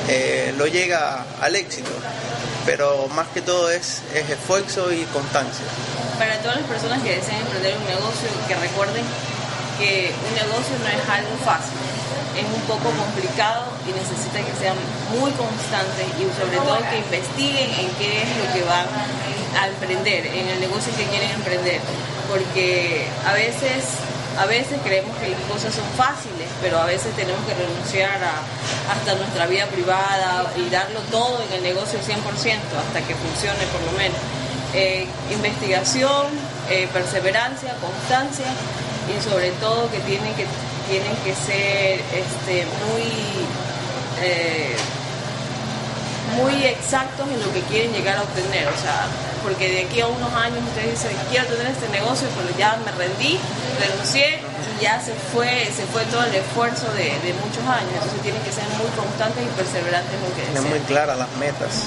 eh, 0.08 0.52
lo 0.58 0.66
llega 0.66 1.24
al 1.40 1.54
éxito. 1.54 1.90
Pero 2.66 3.08
más 3.08 3.28
que 3.28 3.40
todo 3.40 3.70
es, 3.70 4.02
es 4.14 4.28
esfuerzo 4.28 4.92
y 4.92 5.04
constancia. 5.04 5.64
Para 6.18 6.38
todas 6.40 6.58
las 6.58 6.66
personas 6.66 7.02
que 7.02 7.16
desean 7.16 7.40
emprender 7.40 7.76
un 7.76 7.86
negocio, 7.86 8.28
que 8.48 8.54
recuerden 8.56 9.04
que 9.78 10.12
un 10.28 10.34
negocio 10.34 10.74
no 10.82 10.88
es 10.88 11.08
algo 11.08 11.36
fácil, 11.44 11.72
es 12.36 12.46
un 12.46 12.62
poco 12.66 12.90
complicado 12.90 13.66
y 13.86 13.92
necesita 13.92 14.38
que 14.40 14.54
sean 14.58 14.76
muy 15.18 15.30
constantes 15.32 16.06
y 16.18 16.26
sobre 16.38 16.56
todo 16.58 16.78
que 16.90 16.98
investiguen 16.98 17.70
en 17.74 17.88
qué 17.98 18.22
es 18.22 18.30
lo 18.38 18.46
que 18.52 18.62
van 18.62 18.86
a 19.58 19.68
emprender, 19.68 20.26
en 20.26 20.48
el 20.48 20.60
negocio 20.60 20.92
que 20.96 21.04
quieren 21.06 21.30
emprender, 21.30 21.80
porque 22.28 23.08
a 23.26 23.32
veces 23.34 23.98
a 24.38 24.46
veces 24.46 24.78
creemos 24.84 25.14
que 25.18 25.28
las 25.28 25.40
cosas 25.50 25.74
son 25.74 25.84
fáciles, 25.96 26.48
pero 26.62 26.78
a 26.78 26.86
veces 26.86 27.14
tenemos 27.16 27.44
que 27.44 27.52
renunciar 27.52 28.22
a 28.22 28.40
hasta 28.90 29.14
nuestra 29.14 29.46
vida 29.46 29.66
privada 29.66 30.50
y 30.56 30.68
darlo 30.70 31.00
todo 31.10 31.42
en 31.42 31.52
el 31.58 31.62
negocio 31.62 31.98
100% 31.98 32.16
hasta 32.16 33.00
que 33.06 33.14
funcione 33.14 33.64
por 33.72 33.82
lo 33.82 33.92
menos. 33.98 34.18
Eh, 34.72 35.06
investigación, 35.30 36.26
eh, 36.70 36.88
perseverancia, 36.92 37.74
constancia 37.80 38.46
y 39.10 39.22
sobre 39.22 39.50
todo 39.62 39.90
que 39.90 39.98
tienen 40.00 40.32
que, 40.34 40.46
tienen 40.90 41.14
que 41.22 41.34
ser 41.34 42.02
este, 42.10 42.66
muy, 42.82 43.06
eh, 44.20 44.74
muy 46.34 46.64
exactos 46.66 47.30
en 47.30 47.40
lo 47.40 47.52
que 47.54 47.60
quieren 47.70 47.92
llegar 47.92 48.18
a 48.18 48.22
obtener. 48.22 48.66
O 48.66 48.76
sea, 48.76 49.06
porque 49.42 49.70
de 49.70 49.86
aquí 49.86 50.00
a 50.00 50.08
unos 50.08 50.32
años 50.34 50.58
ustedes 50.66 50.98
dicen, 50.98 51.16
quiero 51.30 51.46
tener 51.46 51.68
este 51.68 51.88
negocio, 51.88 52.26
pero 52.36 52.50
ya 52.58 52.76
me 52.84 52.90
rendí, 52.92 53.38
renuncié 53.78 54.40
y 54.42 54.82
ya 54.82 55.00
se 55.00 55.14
fue, 55.14 55.70
se 55.70 55.86
fue 55.86 56.02
todo 56.06 56.24
el 56.24 56.34
esfuerzo 56.34 56.92
de, 56.94 57.14
muchos 57.38 57.64
años. 57.70 57.94
Entonces 57.94 58.20
tienen 58.22 58.42
que 58.42 58.52
ser 58.52 58.66
muy 58.74 58.90
constantes 58.98 59.46
y 59.46 59.48
perseverantes 59.54 60.12
en 60.12 60.22
lo 60.26 60.34
que 60.34 60.42
desean. 60.42 60.68
muy 60.68 60.80
claras 60.80 61.16
las 61.16 61.30
metas. 61.38 61.86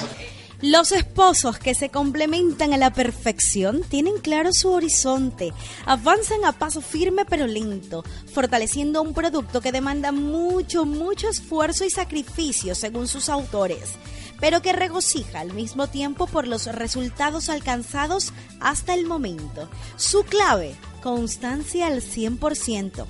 Los 0.60 0.92
esposos 0.92 1.58
que 1.58 1.74
se 1.74 1.90
complementan 1.90 2.72
a 2.72 2.78
la 2.78 2.92
perfección 2.92 3.82
tienen 3.82 4.18
claro 4.18 4.50
su 4.52 4.70
horizonte, 4.70 5.52
avanzan 5.84 6.44
a 6.44 6.52
paso 6.52 6.80
firme 6.80 7.24
pero 7.24 7.46
lento, 7.46 8.04
fortaleciendo 8.32 9.02
un 9.02 9.14
producto 9.14 9.60
que 9.60 9.72
demanda 9.72 10.12
mucho, 10.12 10.84
mucho 10.84 11.28
esfuerzo 11.28 11.84
y 11.84 11.90
sacrificio 11.90 12.74
según 12.74 13.08
sus 13.08 13.28
autores 13.28 13.96
pero 14.40 14.60
que 14.60 14.72
regocija 14.72 15.40
al 15.40 15.54
mismo 15.54 15.86
tiempo 15.86 16.26
por 16.26 16.46
los 16.46 16.66
resultados 16.66 17.48
alcanzados 17.48 18.32
hasta 18.60 18.92
el 18.92 19.06
momento. 19.06 19.70
Su 19.96 20.24
clave, 20.24 20.74
constancia 21.02 21.86
al 21.86 22.02
100%. 22.02 23.06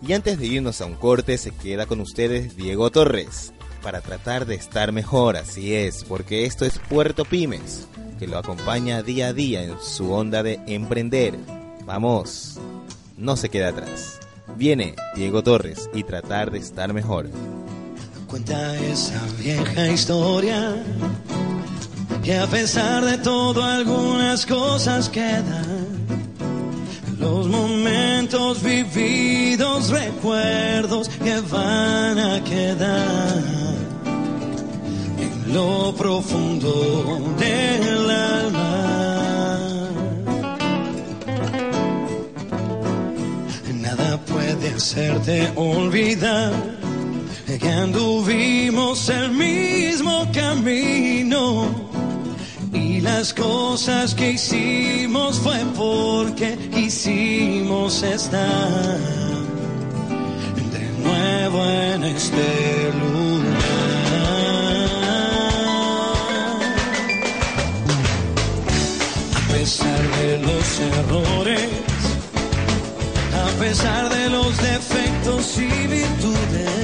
Y 0.00 0.12
antes 0.14 0.38
de 0.38 0.46
irnos 0.46 0.80
a 0.80 0.86
un 0.86 0.94
corte, 0.94 1.36
se 1.36 1.50
queda 1.50 1.84
con 1.86 2.00
ustedes 2.00 2.56
Diego 2.56 2.90
Torres 2.90 3.52
para 3.82 4.00
tratar 4.00 4.46
de 4.46 4.54
estar 4.54 4.92
mejor, 4.92 5.36
así 5.36 5.74
es, 5.74 6.04
porque 6.04 6.44
esto 6.44 6.64
es 6.64 6.78
Puerto 6.78 7.24
Pymes, 7.24 7.86
que 8.18 8.26
lo 8.26 8.38
acompaña 8.38 9.02
día 9.02 9.28
a 9.28 9.32
día 9.32 9.62
en 9.62 9.80
su 9.80 10.12
onda 10.12 10.42
de 10.42 10.60
emprender. 10.66 11.34
Vamos, 11.84 12.58
no 13.16 13.36
se 13.36 13.48
queda 13.48 13.68
atrás. 13.68 14.20
Viene 14.56 14.94
Diego 15.14 15.42
Torres 15.42 15.88
y 15.94 16.04
tratar 16.04 16.50
de 16.50 16.58
estar 16.58 16.92
mejor. 16.92 17.28
Cuenta 18.26 18.76
esa 18.78 19.24
vieja 19.38 19.88
historia 19.88 20.76
que 22.22 22.36
a 22.36 22.46
pesar 22.46 23.04
de 23.04 23.18
todo 23.18 23.62
algunas 23.62 24.44
cosas 24.44 25.08
quedan. 25.08 25.97
Los 27.18 27.48
momentos 27.48 28.62
vividos, 28.62 29.90
recuerdos 29.90 31.08
que 31.08 31.40
van 31.40 32.18
a 32.18 32.44
quedar 32.44 33.42
en 35.18 35.52
lo 35.52 35.94
profundo 35.96 37.34
del 37.38 38.10
alma. 38.10 39.88
Nada 43.74 44.20
puede 44.24 44.74
hacerte 44.74 45.50
olvidar 45.56 46.52
que 47.58 47.68
anduvimos 47.68 49.08
el 49.08 49.32
mismo 49.32 50.28
camino 50.32 51.87
y 52.98 53.00
las 53.00 53.32
cosas 53.32 54.12
que 54.12 54.32
hicimos 54.32 55.38
fue 55.38 55.58
porque 55.76 56.58
quisimos 56.74 58.02
estar 58.02 58.98
de 60.72 60.86
nuevo 61.04 61.64
en 61.64 62.02
este 62.02 62.92
lugar. 63.00 63.58
A 69.36 69.52
pesar 69.52 70.02
de 70.20 70.38
los 70.48 70.80
errores, 70.96 71.70
a 73.46 73.60
pesar 73.60 74.08
de 74.08 74.28
los 74.30 74.56
defectos 74.56 75.56
y 75.58 75.86
virtudes 75.86 76.77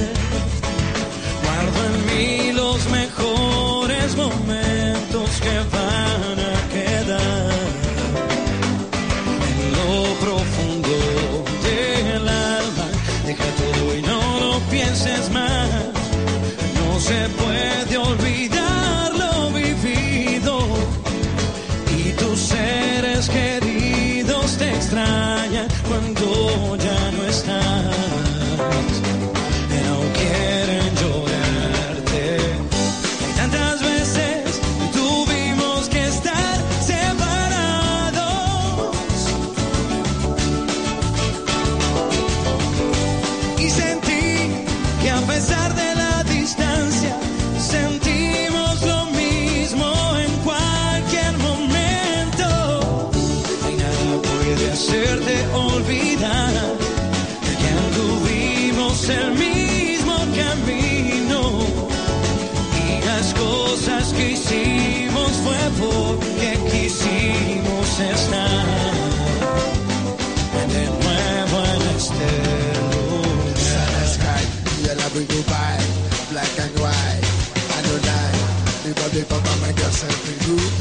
make 79.67 79.77
yourself 79.77 80.15
feel 80.25 80.55
good. 80.55 80.73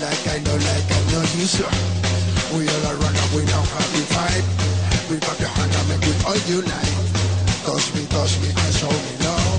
Like 0.00 0.24
I 0.32 0.38
know, 0.44 0.56
like 0.56 0.88
I 0.88 1.00
know 1.12 1.24
you. 1.36 1.44
user. 1.44 1.68
We 2.56 2.68
all 2.68 2.84
around 2.92 3.16
and 3.16 3.30
we 3.34 3.44
now 3.44 3.60
have 3.60 3.90
the 3.92 4.02
vibe. 4.14 4.46
We 5.10 5.16
pop 5.20 5.38
your 5.40 5.48
hand 5.48 5.72
and 5.74 5.88
make 5.88 6.06
it 6.08 6.18
all 6.24 6.38
you 6.48 6.62
like. 6.62 6.94
Touch 7.66 7.86
me, 7.94 8.06
touch 8.06 8.40
me, 8.40 8.48
and 8.48 8.74
show 8.74 8.90
me 8.90 9.12
love. 9.24 9.53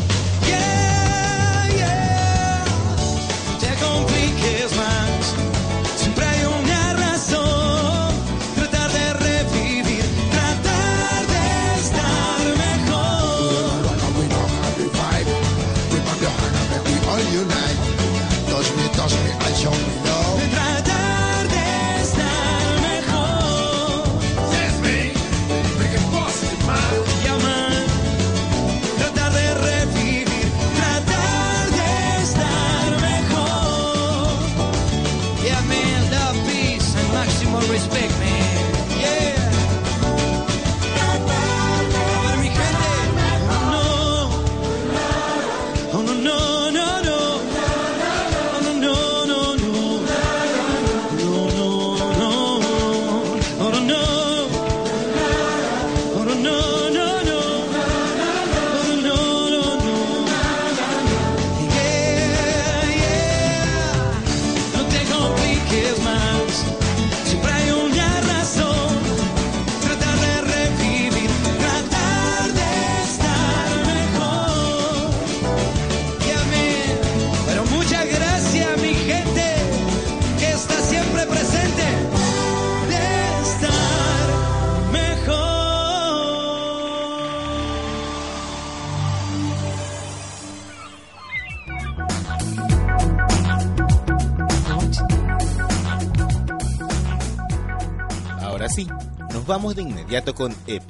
Vamos 99.55 99.77
de 99.77 99.83
inmediato 99.83 100.35
con 100.35 100.53
E 100.67 100.81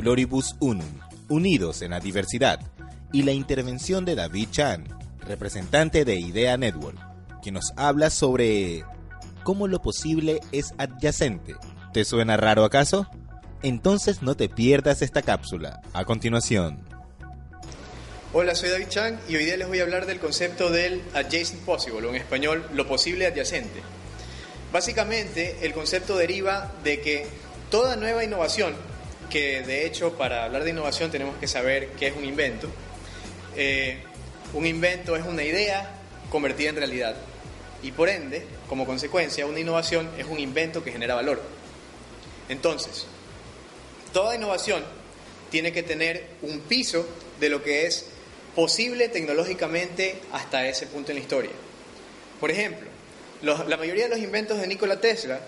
Unum, 0.60 1.00
Unidos 1.30 1.84
en 1.84 1.92
la 1.92 2.00
Diversidad, 2.00 2.60
y 3.14 3.22
la 3.22 3.32
intervención 3.32 4.06
de 4.06 4.16
David 4.16 4.48
Chan, 4.50 4.88
representante 5.20 6.04
de 6.04 6.16
Idea 6.16 6.58
Network, 6.58 6.98
quien 7.44 7.54
nos 7.54 7.74
habla 7.78 8.10
sobre 8.10 8.84
cómo 9.44 9.68
lo 9.68 9.84
posible 9.84 10.40
es 10.52 10.74
adyacente. 10.80 11.54
¿Te 11.94 12.06
suena 12.06 12.38
raro 12.38 12.64
acaso? 12.64 13.08
Entonces 13.62 14.24
no 14.24 14.34
te 14.34 14.50
pierdas 14.50 15.04
esta 15.04 15.22
cápsula. 15.22 15.82
A 15.94 16.04
continuación. 16.06 16.80
Hola, 18.34 18.56
soy 18.56 18.70
David 18.70 18.88
Chang 18.90 19.20
y 19.30 19.36
hoy 19.36 19.46
día 19.46 19.58
les 19.58 19.68
voy 19.68 19.80
a 19.80 19.84
hablar 19.84 20.08
del 20.08 20.20
concepto 20.20 20.72
del 20.72 21.04
adjacent 21.14 21.62
possible, 21.66 22.08
o 22.08 22.10
en 22.10 22.16
español, 22.16 22.68
lo 22.74 22.88
posible 22.88 23.28
adyacente. 23.28 23.84
Básicamente, 24.74 25.60
el 25.62 25.72
concepto 25.72 26.18
deriva 26.18 26.74
de 26.84 27.00
que 27.00 27.45
toda 27.70 27.96
nueva 27.96 28.24
innovación, 28.24 28.76
que 29.30 29.62
de 29.62 29.86
hecho 29.86 30.14
para 30.14 30.46
hablar 30.46 30.64
de 30.64 30.70
innovación 30.72 31.12
tenemos 31.12 31.36
que 31.38 31.48
saber 31.48 31.90
qué 32.00 32.08
es 32.08 32.16
un 32.16 32.26
invento, 32.26 32.70
eh, 33.56 34.00
un 34.54 34.66
invento 34.66 35.16
es 35.16 35.26
una 35.26 35.44
idea 35.44 35.92
convertida 36.30 36.70
en 36.70 36.76
realidad 36.78 37.16
y 37.84 37.92
por 37.92 38.10
ende, 38.10 38.44
como 38.68 38.86
consecuencia, 38.86 39.46
una 39.46 39.60
innovación 39.60 40.10
es 40.18 40.26
un 40.26 40.40
invento 40.40 40.84
que 40.84 40.92
genera 40.92 41.14
valor. 41.14 41.42
Entonces, 42.50 43.06
toda 44.12 44.36
innovación 44.36 44.84
tiene 45.52 45.72
que 45.72 45.84
tener 45.84 46.26
un 46.42 46.62
piso 46.62 47.08
de 47.40 47.50
lo 47.50 47.64
que 47.64 47.86
es 47.86 48.08
posible 48.56 49.10
tecnológicamente 49.10 50.20
hasta 50.32 50.68
ese 50.68 50.88
punto 50.88 51.12
en 51.12 51.18
la 51.18 51.22
historia. 51.22 51.52
Por 52.40 52.50
ejemplo, 52.50 52.88
la 53.42 53.78
mayoría 53.78 54.06
de 54.06 54.10
los 54.10 54.20
inventos 54.20 54.60
de 54.60 54.68
Nikola 54.68 55.00
Tesla 55.00 55.42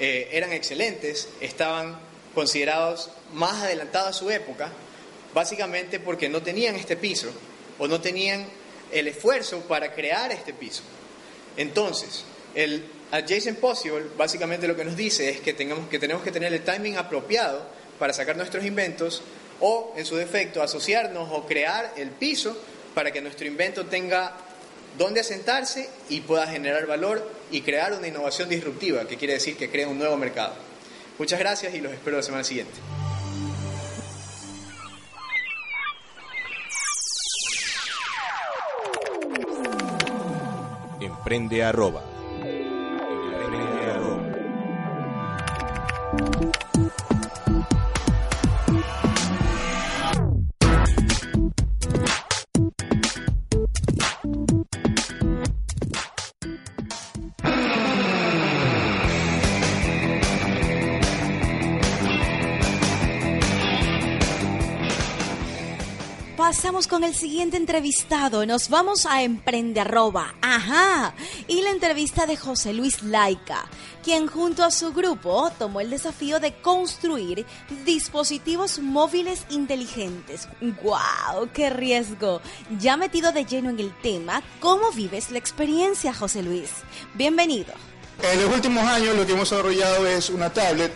eh, 0.00 0.30
eran 0.32 0.52
excelentes, 0.52 1.28
estaban 1.40 2.00
considerados 2.34 3.10
más 3.34 3.62
adelantados 3.62 4.08
a 4.08 4.18
su 4.18 4.30
época, 4.30 4.72
básicamente 5.34 6.00
porque 6.00 6.28
no 6.28 6.42
tenían 6.42 6.74
este 6.74 6.96
piso 6.96 7.30
o 7.78 7.86
no 7.86 8.00
tenían 8.00 8.46
el 8.92 9.08
esfuerzo 9.08 9.60
para 9.60 9.92
crear 9.92 10.32
este 10.32 10.54
piso. 10.54 10.82
Entonces, 11.56 12.24
el 12.54 12.84
adjacent 13.10 13.58
possible 13.58 14.06
básicamente 14.16 14.66
lo 14.66 14.74
que 14.74 14.84
nos 14.84 14.96
dice 14.96 15.28
es 15.28 15.40
que, 15.40 15.52
tenemos 15.52 15.88
que 15.88 16.30
tener 16.32 16.52
el 16.52 16.64
timing 16.64 16.96
apropiado 16.96 17.62
para 17.98 18.12
sacar 18.12 18.36
nuestros 18.36 18.64
inventos 18.64 19.22
o, 19.60 19.92
en 19.96 20.06
su 20.06 20.16
defecto, 20.16 20.62
asociarnos 20.62 21.28
o 21.30 21.46
crear 21.46 21.92
el 21.96 22.10
piso 22.10 22.56
para 22.94 23.12
que 23.12 23.20
nuestro 23.20 23.46
invento 23.46 23.86
tenga 23.86 24.34
dónde 25.00 25.20
asentarse 25.20 25.88
y 26.10 26.20
pueda 26.20 26.46
generar 26.46 26.86
valor 26.86 27.26
y 27.50 27.62
crear 27.62 27.94
una 27.94 28.06
innovación 28.06 28.50
disruptiva, 28.50 29.06
que 29.06 29.16
quiere 29.16 29.32
decir 29.32 29.56
que 29.56 29.70
crea 29.70 29.88
un 29.88 29.98
nuevo 29.98 30.14
mercado. 30.18 30.52
Muchas 31.18 31.38
gracias 31.38 31.72
y 31.74 31.80
los 31.80 31.90
espero 31.90 32.18
la 32.18 32.22
semana 32.22 32.44
siguiente. 32.44 32.74
Emprende 41.00 41.64
arroba. 41.64 42.04
Emprende 43.32 43.90
arroba. 43.90 44.30
Con 66.70 67.02
el 67.04 67.14
siguiente 67.14 67.56
entrevistado. 67.56 68.46
Nos 68.46 68.68
vamos 68.68 69.04
a 69.04 69.22
Emprende 69.22 69.80
Arroba. 69.80 70.34
Ajá. 70.40 71.14
Y 71.48 71.62
la 71.62 71.70
entrevista 71.70 72.26
de 72.26 72.36
José 72.36 72.72
Luis 72.72 73.02
Laica, 73.02 73.68
quien 74.04 74.28
junto 74.28 74.64
a 74.64 74.70
su 74.70 74.92
grupo 74.92 75.50
tomó 75.58 75.80
el 75.80 75.90
desafío 75.90 76.38
de 76.38 76.54
construir 76.54 77.44
dispositivos 77.84 78.78
móviles 78.78 79.46
inteligentes. 79.50 80.48
¡Guau! 80.80 81.50
¡Qué 81.52 81.70
riesgo! 81.70 82.40
Ya 82.78 82.96
metido 82.96 83.32
de 83.32 83.44
lleno 83.44 83.70
en 83.70 83.80
el 83.80 83.92
tema, 84.00 84.40
¿cómo 84.60 84.92
vives 84.92 85.32
la 85.32 85.38
experiencia, 85.38 86.14
José 86.14 86.42
Luis? 86.42 86.70
Bienvenido. 87.14 87.74
En 88.22 88.42
los 88.42 88.54
últimos 88.54 88.84
años 88.84 89.16
lo 89.16 89.26
que 89.26 89.32
hemos 89.32 89.50
desarrollado 89.50 90.06
es 90.06 90.30
una 90.30 90.52
tablet, 90.52 90.92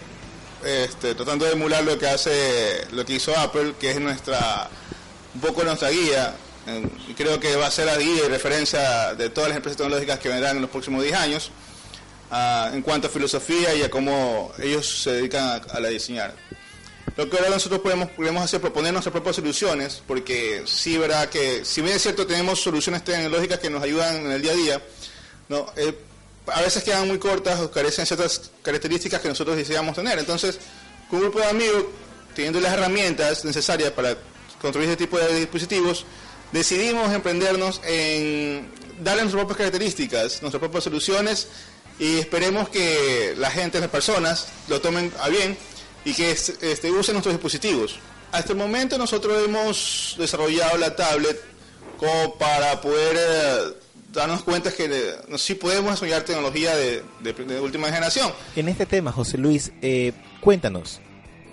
este, 0.65 1.15
tratando 1.15 1.45
de 1.45 1.53
emular 1.53 1.83
lo 1.85 1.99
que 1.99 2.07
hace, 2.07 2.87
lo 2.93 3.05
que 3.05 3.15
hizo 3.15 3.37
Apple, 3.37 3.75
que 3.79 3.91
es 3.91 4.01
nuestra, 4.01 4.71
un 5.35 5.41
poco 5.41 5.63
nuestra 5.65 5.91
guía. 5.91 6.35
eh, 6.67 6.83
creo 7.17 7.39
que 7.39 7.57
va 7.57 7.67
a 7.67 7.71
ser 7.71 7.87
la 7.87 7.97
guía 7.97 8.25
y 8.27 8.29
referencia 8.29 9.15
de 9.15 9.29
todas 9.31 9.49
las 9.49 9.57
empresas 9.57 9.77
tecnológicas 9.77 10.19
que 10.19 10.29
vendrán 10.29 10.57
en 10.57 10.63
los 10.63 10.71
próximos 10.71 11.03
10 11.03 11.15
años, 11.17 11.51
ah, 12.31 12.71
en 12.73 12.83
cuanto 12.83 13.09
a 13.09 13.11
filosofía 13.11 13.75
y 13.75 13.83
a 13.83 13.91
cómo 13.91 14.53
ellos 14.59 15.03
se 15.03 15.13
dedican 15.13 15.45
a, 15.45 15.55
a 15.57 15.81
la 15.81 15.89
diseñar. 15.89 16.35
Lo 17.17 17.29
que 17.31 17.37
ahora 17.37 17.51
nosotros 17.51 17.81
podemos, 17.81 18.11
podemos 18.11 18.43
hacer 18.43 18.61
proponer 18.61 18.93
nuestras 18.93 19.13
propias 19.13 19.37
soluciones, 19.37 20.03
porque 20.07 20.65
sí, 20.67 20.99
verdad 20.99 21.29
que, 21.29 21.65
si 21.65 21.81
bien 21.81 21.95
es 21.95 22.03
cierto, 22.03 22.27
tenemos 22.27 22.61
soluciones 22.61 23.05
tecnológicas 23.05 23.61
que 23.61 23.71
nos 23.71 23.83
ayudan 23.83 24.17
en 24.17 24.33
el 24.33 24.43
día 24.43 24.53
a 24.53 24.57
día, 24.57 24.83
no, 25.49 25.67
Eh, 25.77 25.95
a 26.47 26.61
veces 26.61 26.83
quedan 26.83 27.07
muy 27.09 27.19
cortas 27.19 27.61
o 27.61 27.71
carecen 27.71 28.05
ciertas 28.05 28.51
características 28.63 29.21
que 29.21 29.29
nosotros 29.29 29.57
deseamos 29.57 29.95
tener. 29.95 30.19
Entonces, 30.19 30.59
con 31.09 31.19
un 31.19 31.25
grupo 31.27 31.39
de 31.39 31.47
amigos, 31.47 31.85
teniendo 32.35 32.61
las 32.61 32.73
herramientas 32.75 33.45
necesarias 33.45 33.93
para 33.93 34.17
construir 34.65 34.89
este 34.91 35.05
tipo 35.05 35.19
de 35.19 35.35
dispositivos, 35.35 36.05
decidimos 36.53 37.13
emprendernos 37.13 37.81
en 37.87 38.67
darle 39.03 39.23
nuestras 39.23 39.41
propias 39.45 39.59
características, 39.59 40.41
nuestras 40.43 40.61
propias 40.61 40.85
soluciones 40.85 41.49
y 41.99 42.19
esperemos 42.19 42.69
que 42.69 43.35
la 43.39 43.51
gente, 43.51 43.79
las 43.81 43.91
personas, 43.91 44.49
lo 44.69 44.81
tomen 44.81 45.13
a 45.21 45.29
bien 45.29 45.57
y 46.05 46.13
que 46.15 46.31
es- 46.33 46.55
este, 46.61 46.91
usen 46.91 47.15
nuestros 47.15 47.35
dispositivos. 47.35 47.99
Hasta 48.33 48.53
el 48.53 48.59
momento 48.59 48.99
nosotros 48.99 49.45
hemos 49.45 50.17
desarrollado 50.19 50.77
la 50.77 50.97
tablet 50.97 51.41
como 51.99 52.37
para 52.37 52.81
poder 52.81 53.17
eh, 53.17 53.75
darnos 54.13 54.43
cuenta 54.43 54.73
que 54.73 54.85
eh, 54.87 55.39
sí 55.39 55.55
podemos 55.55 55.93
desarrollar 55.93 56.23
tecnología 56.25 56.75
de 56.77 57.03
última 57.61 57.87
generación. 57.89 58.33
En 58.57 58.69
este 58.69 58.87
tema, 58.87 59.13
José 59.13 59.39
Luis, 59.39 59.71
eh, 59.83 60.13
cuéntanos, 60.41 61.01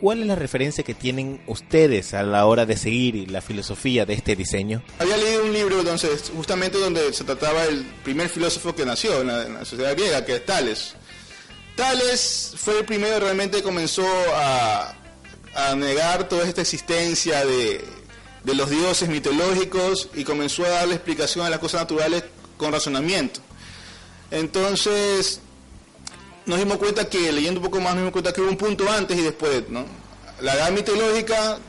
¿cuál 0.02 0.22
es 0.22 0.28
la 0.28 0.36
referencia 0.36 0.84
que 0.84 0.94
tienen 0.94 1.42
ustedes 1.48 2.14
a 2.14 2.24
la 2.24 2.46
hora 2.46 2.66
de 2.66 2.76
seguir 2.76 3.30
la 3.30 3.42
filosofía 3.42 4.06
de 4.06 4.16
este 4.16 4.36
diseño? 4.36 4.84
Había 5.00 5.16
leído 5.18 5.46
un 5.46 5.54
libro 5.54 5.80
entonces, 5.80 6.32
justamente 6.36 6.80
donde 6.80 7.14
se 7.14 7.24
trataba 7.24 7.64
el 7.66 7.86
primer 8.04 8.28
filósofo 8.28 8.76
que 8.76 8.86
nació 8.86 9.22
en 9.22 9.28
la, 9.28 9.64
sociedad 9.64 9.94
griega, 9.94 10.26
que 10.26 10.38
es 10.38 10.46
Tales. 10.46 10.96
Tales 11.76 12.54
fue 12.58 12.80
el 12.80 12.86
primero 12.86 13.14
que 13.14 13.20
realmente 13.22 13.62
comenzó 13.62 14.06
a, 14.36 14.96
a 15.56 15.76
negar 15.76 16.28
toda 16.28 16.48
esta 16.48 16.62
existencia 16.62 17.46
de, 17.46 17.86
de 18.44 18.56
los 18.56 18.70
dioses 18.70 19.08
mitológicos 19.08 20.10
y 20.16 20.24
comenzó 20.24 20.66
a 20.66 20.70
darle 20.70 20.96
explicación 20.96 21.46
a 21.46 21.50
las 21.50 21.60
cosas 21.60 21.82
naturales 21.82 22.24
con 22.58 22.72
razonamiento. 22.72 23.40
Entonces, 24.32 25.42
nos 26.46 26.60
dimos 26.60 26.78
cuenta 26.78 27.06
que, 27.10 27.32
leyendo 27.32 27.60
un 27.60 27.66
poco 27.66 27.80
más, 27.80 27.94
nos 27.94 28.02
dimos 28.02 28.12
cuenta 28.14 28.34
que 28.34 28.42
hubo 28.42 28.50
un 28.50 28.58
punto 28.58 28.90
antes 28.90 29.18
y 29.18 29.22
después, 29.22 29.70
¿no? 29.70 29.86
La 30.42 30.54
edad 30.56 30.72
mitológica 30.72 31.60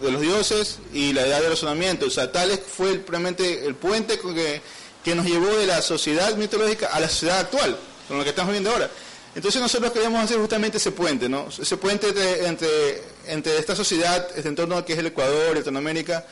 de 0.00 0.10
los 0.10 0.20
dioses 0.20 0.78
y 0.92 1.12
la 1.12 1.26
edad 1.26 1.40
del 1.40 1.50
razonamiento. 1.50 2.06
O 2.06 2.10
sea, 2.10 2.32
Tales 2.32 2.60
fue 2.66 2.90
el- 2.90 3.04
realmente 3.06 3.66
el 3.66 3.74
puente 3.74 4.18
que, 4.18 4.60
que 5.04 5.14
nos 5.14 5.26
llevó 5.26 5.48
de 5.56 5.66
la 5.66 5.82
sociedad 5.82 6.34
mitológica 6.36 6.86
a 6.88 7.00
la 7.00 7.08
sociedad 7.08 7.38
actual, 7.40 7.76
con 8.08 8.18
lo 8.18 8.24
que 8.24 8.30
estamos 8.30 8.52
viendo 8.52 8.70
ahora. 8.70 8.90
Entonces 9.34 9.60
nosotros 9.60 9.92
queríamos 9.92 10.22
hacer 10.24 10.38
justamente 10.38 10.78
ese 10.78 10.92
puente, 10.92 11.28
¿no? 11.28 11.48
Ese 11.48 11.76
puente 11.76 12.08
entre, 12.08 12.46
entre, 12.46 13.02
entre 13.26 13.58
esta 13.58 13.74
sociedad, 13.76 14.26
este 14.36 14.48
entorno 14.48 14.84
que 14.84 14.92
es 14.94 14.98
el 15.00 15.06
Ecuador, 15.06 15.56
Latinoamérica, 15.56 16.24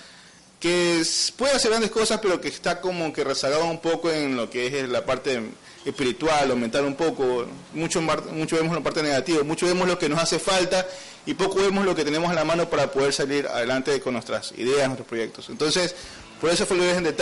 que 0.62 1.02
puede 1.36 1.54
hacer 1.54 1.72
grandes 1.72 1.90
cosas, 1.90 2.20
pero 2.22 2.40
que 2.40 2.46
está 2.46 2.80
como 2.80 3.12
que 3.12 3.24
rezagado 3.24 3.64
un 3.64 3.80
poco 3.80 4.12
en 4.12 4.36
lo 4.36 4.48
que 4.48 4.68
es 4.68 4.88
la 4.88 5.04
parte 5.04 5.42
espiritual 5.84 6.52
o 6.52 6.56
mental 6.56 6.84
un 6.84 6.94
poco. 6.94 7.46
Mucho, 7.74 8.00
mucho 8.00 8.56
vemos 8.56 8.72
la 8.72 8.80
parte 8.80 9.02
negativa, 9.02 9.42
mucho 9.42 9.66
vemos 9.66 9.88
lo 9.88 9.98
que 9.98 10.08
nos 10.08 10.20
hace 10.20 10.38
falta 10.38 10.86
y 11.26 11.34
poco 11.34 11.56
vemos 11.56 11.84
lo 11.84 11.96
que 11.96 12.04
tenemos 12.04 12.30
a 12.30 12.34
la 12.34 12.44
mano 12.44 12.70
para 12.70 12.92
poder 12.92 13.12
salir 13.12 13.48
adelante 13.48 14.00
con 14.00 14.12
nuestras 14.12 14.52
ideas, 14.52 14.86
nuestros 14.86 15.08
proyectos. 15.08 15.48
Entonces, 15.50 15.96
por 16.42 16.50
eso 16.50 16.66
fue 16.66 16.76
el 16.76 16.82
origen 16.82 17.04
de. 17.04 17.14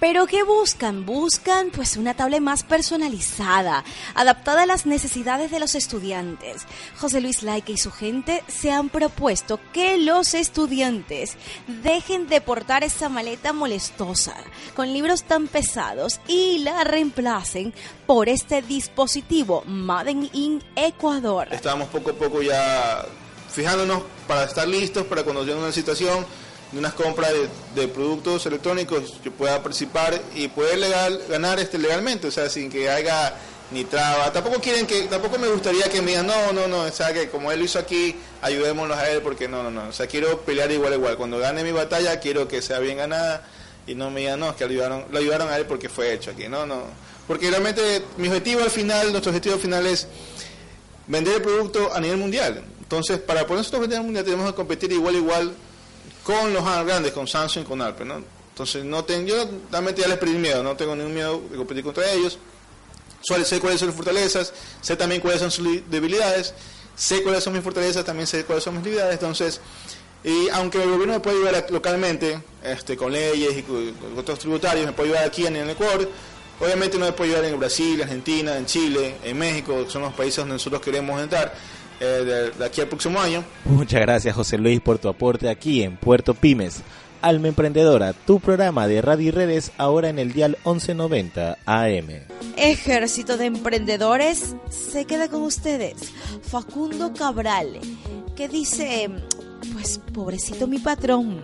¿Pero 0.00 0.26
qué 0.26 0.42
buscan? 0.42 1.06
Buscan 1.06 1.70
pues 1.70 1.96
una 1.96 2.12
tablet 2.12 2.42
más 2.42 2.62
personalizada, 2.62 3.84
adaptada 4.14 4.64
a 4.64 4.66
las 4.66 4.84
necesidades 4.84 5.50
de 5.50 5.58
los 5.58 5.74
estudiantes. 5.74 6.66
José 6.98 7.22
Luis 7.22 7.42
Laike 7.42 7.72
y 7.72 7.78
su 7.78 7.90
gente 7.90 8.44
se 8.48 8.70
han 8.70 8.90
propuesto 8.90 9.58
que 9.72 9.96
los 9.96 10.34
estudiantes 10.34 11.38
dejen 11.82 12.28
de 12.28 12.42
portar 12.42 12.84
esa 12.84 13.08
maleta 13.08 13.54
molestosa 13.54 14.36
con 14.76 14.92
libros 14.92 15.22
tan 15.22 15.46
pesados 15.48 16.20
y 16.28 16.58
la 16.58 16.84
reemplacen 16.84 17.72
por 18.06 18.28
este 18.28 18.60
dispositivo 18.60 19.64
Made 19.64 20.28
in 20.34 20.62
Ecuador. 20.76 21.48
Estábamos 21.50 21.88
poco 21.88 22.10
a 22.10 22.14
poco 22.14 22.42
ya 22.42 23.06
fijándonos 23.50 24.02
para 24.28 24.44
estar 24.44 24.68
listos 24.68 25.06
para 25.06 25.22
cuando 25.22 25.44
llegue 25.44 25.58
una 25.58 25.72
situación 25.72 26.26
de 26.72 26.78
unas 26.78 26.94
compras 26.94 27.32
de, 27.74 27.88
productos 27.88 28.46
electrónicos 28.46 29.20
yo 29.24 29.32
pueda 29.32 29.62
participar 29.62 30.20
y 30.34 30.48
poder 30.48 30.78
legal, 30.78 31.20
ganar 31.28 31.58
este 31.58 31.78
legalmente, 31.78 32.28
o 32.28 32.30
sea, 32.30 32.48
sin 32.48 32.70
que 32.70 32.88
haya 32.88 33.34
ni 33.72 33.84
traba. 33.84 34.32
Tampoco 34.32 34.60
quieren 34.60 34.86
que, 34.86 35.02
tampoco 35.02 35.38
me 35.38 35.48
gustaría 35.48 35.88
que 35.88 36.00
me 36.00 36.12
digan, 36.12 36.26
no, 36.26 36.52
no, 36.52 36.68
no, 36.68 36.82
o 36.82 36.92
sea, 36.92 37.12
que 37.12 37.28
como 37.28 37.50
él 37.50 37.58
lo 37.58 37.64
hizo 37.64 37.78
aquí, 37.78 38.16
ayudémonos 38.42 38.96
a 38.96 39.10
él, 39.10 39.20
porque 39.22 39.48
no, 39.48 39.62
no, 39.62 39.70
no, 39.70 39.88
o 39.88 39.92
sea, 39.92 40.06
quiero 40.06 40.40
pelear 40.42 40.70
igual, 40.70 40.94
igual. 40.94 41.16
Cuando 41.16 41.38
gane 41.38 41.64
mi 41.64 41.72
batalla, 41.72 42.20
quiero 42.20 42.46
que 42.46 42.62
sea 42.62 42.78
bien 42.78 42.98
ganada 42.98 43.46
y 43.86 43.94
no 43.94 44.10
me 44.10 44.20
digan, 44.20 44.38
no, 44.38 44.50
es 44.50 44.56
que 44.56 44.64
ayudaron, 44.64 45.06
lo 45.10 45.18
ayudaron 45.18 45.48
a 45.48 45.56
él 45.56 45.66
porque 45.66 45.88
fue 45.88 46.12
hecho 46.12 46.30
aquí, 46.30 46.48
no, 46.48 46.66
no. 46.66 46.84
Porque 47.26 47.50
realmente 47.50 48.02
mi 48.16 48.28
objetivo 48.28 48.62
al 48.62 48.70
final, 48.70 49.10
nuestro 49.10 49.30
objetivo 49.30 49.54
al 49.56 49.60
final 49.60 49.86
es 49.86 50.06
vender 51.06 51.36
el 51.36 51.42
producto 51.42 51.92
a 51.92 52.00
nivel 52.00 52.16
mundial. 52.16 52.62
Entonces, 52.80 53.18
para 53.18 53.42
poder 53.42 53.58
nosotros 53.58 53.82
vender 53.82 53.98
a 53.98 54.02
nivel 54.02 54.14
mundial 54.14 54.24
tenemos 54.24 54.50
que 54.50 54.56
competir 54.56 54.92
igual 54.92 55.14
igual 55.14 55.54
con 56.30 56.52
los 56.52 56.64
grandes, 56.86 57.12
con 57.12 57.26
Samsung, 57.26 57.64
con 57.64 57.80
Apple, 57.82 58.06
¿no? 58.06 58.22
Entonces, 58.50 58.84
no 58.84 59.04
tengo, 59.04 59.26
yo 59.28 59.48
realmente 59.70 60.02
ya 60.02 60.08
les 60.08 60.18
perdí 60.18 60.34
miedo, 60.34 60.62
no 60.62 60.76
tengo 60.76 60.94
ningún 60.94 61.14
miedo 61.14 61.40
de 61.50 61.56
competir 61.56 61.82
contra 61.84 62.10
ellos. 62.12 62.38
Sé 63.22 63.60
cuáles 63.60 63.80
son 63.80 63.88
sus 63.88 63.96
fortalezas, 63.96 64.52
sé 64.80 64.96
también 64.96 65.20
cuáles 65.20 65.40
son 65.40 65.50
sus 65.50 65.64
li- 65.66 65.84
debilidades, 65.90 66.54
sé 66.96 67.22
cuáles 67.22 67.44
son 67.44 67.52
mis 67.52 67.62
fortalezas, 67.62 68.04
también 68.04 68.26
sé 68.26 68.44
cuáles 68.44 68.64
son 68.64 68.74
mis 68.74 68.82
debilidades. 68.84 69.14
Entonces, 69.14 69.60
y 70.24 70.48
aunque 70.50 70.82
el 70.82 70.90
gobierno 70.90 71.14
me 71.14 71.20
puede 71.20 71.36
ayudar 71.36 71.66
localmente, 71.70 72.40
este, 72.62 72.96
con 72.96 73.12
leyes 73.12 73.56
y 73.58 73.62
con 73.62 73.94
otros 74.18 74.38
tributarios, 74.38 74.86
me 74.86 74.92
puede 74.92 75.10
ayudar 75.10 75.24
aquí 75.26 75.46
en 75.46 75.56
el 75.56 75.70
Ecuador, 75.70 76.08
obviamente 76.60 76.98
no 76.98 77.06
me 77.06 77.12
puede 77.12 77.30
ayudar 77.34 77.50
en 77.50 77.58
Brasil, 77.58 78.02
Argentina, 78.02 78.56
en 78.56 78.66
Chile, 78.66 79.16
en 79.22 79.38
México, 79.38 79.84
que 79.84 79.90
son 79.90 80.02
los 80.02 80.12
países 80.14 80.38
donde 80.38 80.54
nosotros 80.54 80.80
queremos 80.82 81.20
entrar 81.20 81.54
eh, 82.00 82.04
de, 82.04 82.50
de 82.50 82.64
aquí 82.64 82.80
al 82.80 82.88
próximo 82.88 83.20
año. 83.20 83.44
Muchas 83.64 84.00
gracias 84.00 84.34
José 84.34 84.58
Luis 84.58 84.80
por 84.80 84.98
tu 84.98 85.08
aporte 85.08 85.48
aquí 85.48 85.82
en 85.82 85.96
Puerto 85.96 86.34
Pymes. 86.34 86.82
Alma 87.22 87.48
Emprendedora, 87.48 88.14
tu 88.14 88.40
programa 88.40 88.88
de 88.88 89.02
radio 89.02 89.28
y 89.28 89.30
redes 89.30 89.72
ahora 89.76 90.08
en 90.08 90.18
el 90.18 90.32
dial 90.32 90.56
1190 90.64 91.58
AM. 91.66 92.08
Ejército 92.56 93.36
de 93.36 93.46
Emprendedores 93.46 94.56
se 94.70 95.04
queda 95.04 95.28
con 95.28 95.42
ustedes. 95.42 95.96
Facundo 96.42 97.12
Cabral, 97.12 97.78
que 98.36 98.48
dice, 98.48 99.10
pues 99.74 100.00
pobrecito 100.14 100.66
mi 100.66 100.78
patrón. 100.78 101.40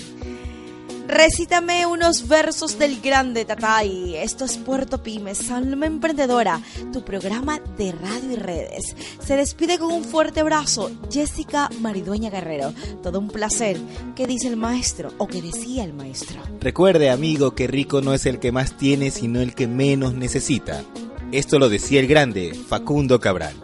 Recítame 1.08 1.86
unos 1.86 2.26
versos 2.26 2.80
del 2.80 3.00
grande 3.00 3.44
Tatay. 3.44 4.16
Esto 4.16 4.44
es 4.44 4.58
Puerto 4.58 5.04
Pymes, 5.04 5.52
Alma 5.52 5.86
Emprendedora, 5.86 6.60
tu 6.92 7.04
programa 7.04 7.60
de 7.78 7.92
radio 7.92 8.32
y 8.32 8.36
redes. 8.36 8.96
Se 9.24 9.36
despide 9.36 9.78
con 9.78 9.92
un 9.92 10.02
fuerte 10.02 10.40
abrazo, 10.40 10.90
Jessica 11.08 11.70
Maridueña 11.80 12.28
Guerrero. 12.28 12.74
Todo 13.04 13.20
un 13.20 13.28
placer. 13.28 13.78
¿Qué 14.16 14.26
dice 14.26 14.48
el 14.48 14.56
maestro 14.56 15.12
o 15.18 15.28
qué 15.28 15.40
decía 15.40 15.84
el 15.84 15.94
maestro? 15.94 16.42
Recuerde, 16.60 17.08
amigo, 17.10 17.54
que 17.54 17.68
rico 17.68 18.00
no 18.00 18.12
es 18.12 18.26
el 18.26 18.40
que 18.40 18.50
más 18.50 18.76
tiene, 18.76 19.12
sino 19.12 19.40
el 19.40 19.54
que 19.54 19.68
menos 19.68 20.14
necesita. 20.14 20.82
Esto 21.30 21.60
lo 21.60 21.68
decía 21.68 22.00
el 22.00 22.08
grande 22.08 22.52
Facundo 22.68 23.20
Cabral. 23.20 23.54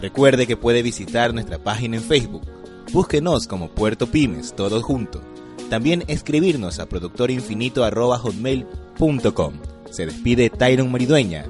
Recuerde 0.00 0.48
que 0.48 0.56
puede 0.56 0.82
visitar 0.82 1.32
nuestra 1.34 1.58
página 1.58 1.98
en 1.98 2.02
Facebook. 2.02 2.42
Búsquenos 2.92 3.46
como 3.46 3.68
Puerto 3.68 4.08
Pymes, 4.08 4.54
todos 4.56 4.82
juntos. 4.82 5.22
También 5.70 6.04
escribirnos 6.08 6.80
a 6.80 6.86
productorinfinito.hotmail.com. 6.86 9.54
Se 9.90 10.04
despide 10.04 10.50
Tyron 10.50 10.92
Maridueña. 10.92 11.46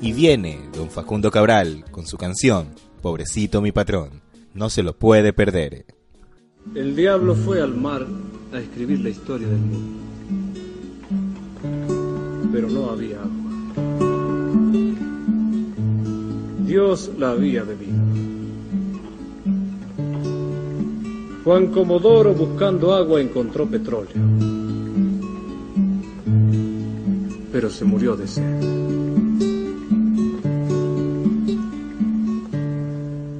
Y 0.00 0.12
viene 0.12 0.60
don 0.76 0.88
Facundo 0.90 1.32
Cabral 1.32 1.84
con 1.90 2.06
su 2.06 2.16
canción 2.16 2.68
Pobrecito 3.04 3.60
mi 3.60 3.70
patrón. 3.70 4.22
No 4.54 4.70
se 4.70 4.82
lo 4.82 4.96
puede 4.96 5.34
perder. 5.34 5.84
El 6.74 6.96
diablo 6.96 7.34
fue 7.34 7.60
al 7.60 7.74
mar 7.74 8.06
a 8.50 8.58
escribir 8.58 9.00
la 9.00 9.10
historia 9.10 9.46
del 9.46 9.58
mundo. 9.58 10.00
Pero 12.50 12.70
no 12.70 12.88
había 12.88 13.16
agua. 13.16 13.30
Dios 16.64 17.10
la 17.18 17.32
había 17.32 17.62
bebido. 17.62 18.13
Juan 21.44 21.66
Comodoro 21.66 22.32
buscando 22.32 22.94
agua 22.94 23.20
encontró 23.20 23.66
petróleo. 23.66 24.14
Pero 27.52 27.68
se 27.68 27.84
murió 27.84 28.16
de 28.16 28.26
sed. 28.26 28.84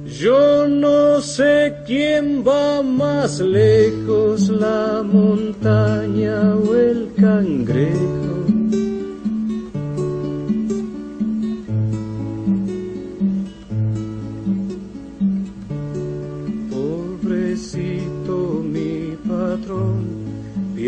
Yo 0.05 0.67
no 0.67 1.19
sé 1.21 1.77
quién 1.87 2.43
va 2.47 2.83
más 2.83 3.39
lejos, 3.39 4.49
la 4.49 5.01
montaña 5.03 6.55
o 6.55 6.75
el 6.75 7.11
cangrejo. 7.19 8.44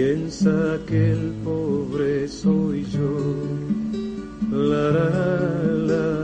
Piensa 0.07 0.79
que 0.87 1.11
el 1.11 1.33
pobre 1.43 2.29
soy 2.29 2.85
yo. 2.85 3.11
La, 4.51 4.91
la. 5.89 6.17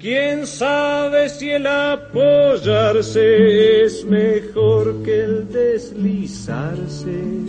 ¿Quién 0.00 0.46
sabe 0.46 1.28
si 1.30 1.50
el 1.50 1.66
apoyarse 1.66 3.26
es 3.84 4.04
mejor 4.04 5.02
que 5.02 5.24
el 5.24 5.48
deslizarse? 5.50 7.43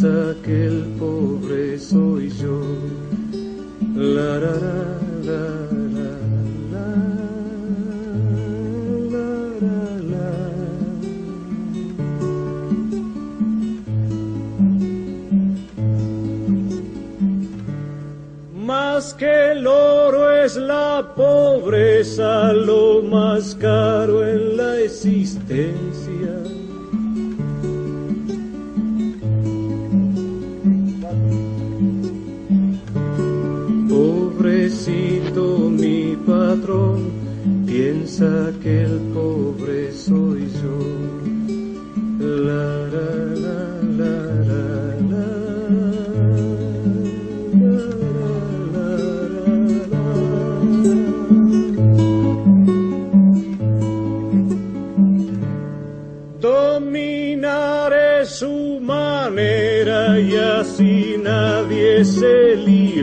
Piensa 0.00 0.34
que 0.42 0.66
el 0.66 0.84
pobre 0.98 1.78
soy 1.78 2.30
yo. 2.30 2.60
La, 3.94 4.38
la, 4.38 4.54
la. 5.24 5.70
Más 18.54 19.14
que 19.14 19.52
el 19.52 19.66
oro 19.66 20.30
es 20.30 20.56
la 20.56 21.12
pobreza, 21.16 22.52
lo 22.52 23.02
más 23.02 23.56
caro 23.56 24.24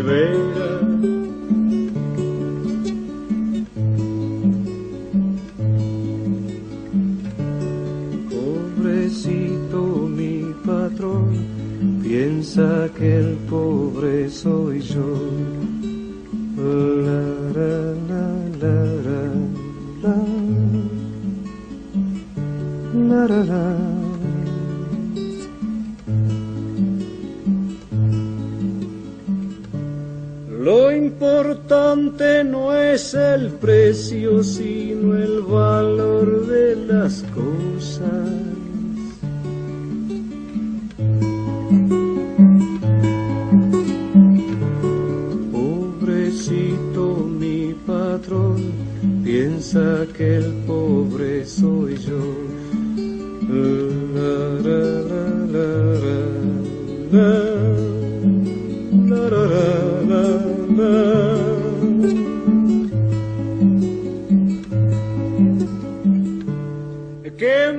vem. 0.07 0.46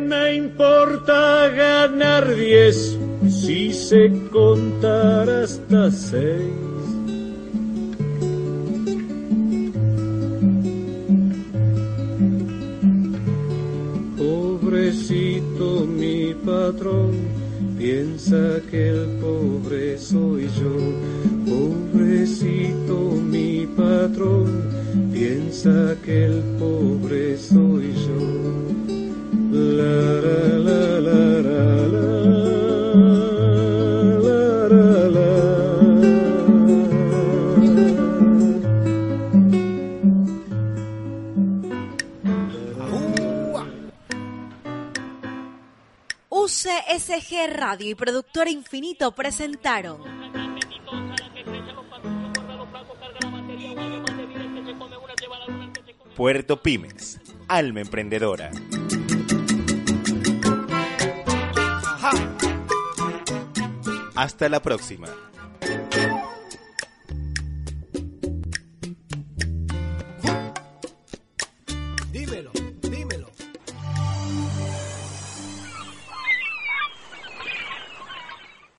Me 0.09 0.37
importa 0.37 1.49
ganar 1.49 2.35
diez 2.35 2.99
si 3.29 3.73
sé 3.75 4.11
contar 4.33 5.29
hasta 5.29 5.91
seis? 5.91 6.55
Pobrecito 14.17 15.85
mi 15.87 16.35
patrón, 16.35 17.13
piensa 17.77 18.61
que 18.71 18.89
el 18.89 19.07
pobre 19.21 19.99
soy 19.99 20.49
yo. 20.59 20.77
Pobrecito 21.45 22.97
mi 23.33 23.67
patrón, 23.77 24.49
piensa 25.13 25.95
que 26.05 26.25
el 26.27 26.43
pobre 26.59 27.37
soy 27.37 27.68
UCSG 46.31 47.53
Radio 47.53 47.91
y 47.91 47.95
Productora 47.95 48.51
Infinito 48.51 49.13
presentaron 49.13 50.03
Puerto 56.17 56.61
Pymes, 56.61 57.21
alma 57.47 57.81
emprendedora. 57.81 58.51
Hasta 64.19 64.49
la 64.49 64.61
próxima. 64.61 65.07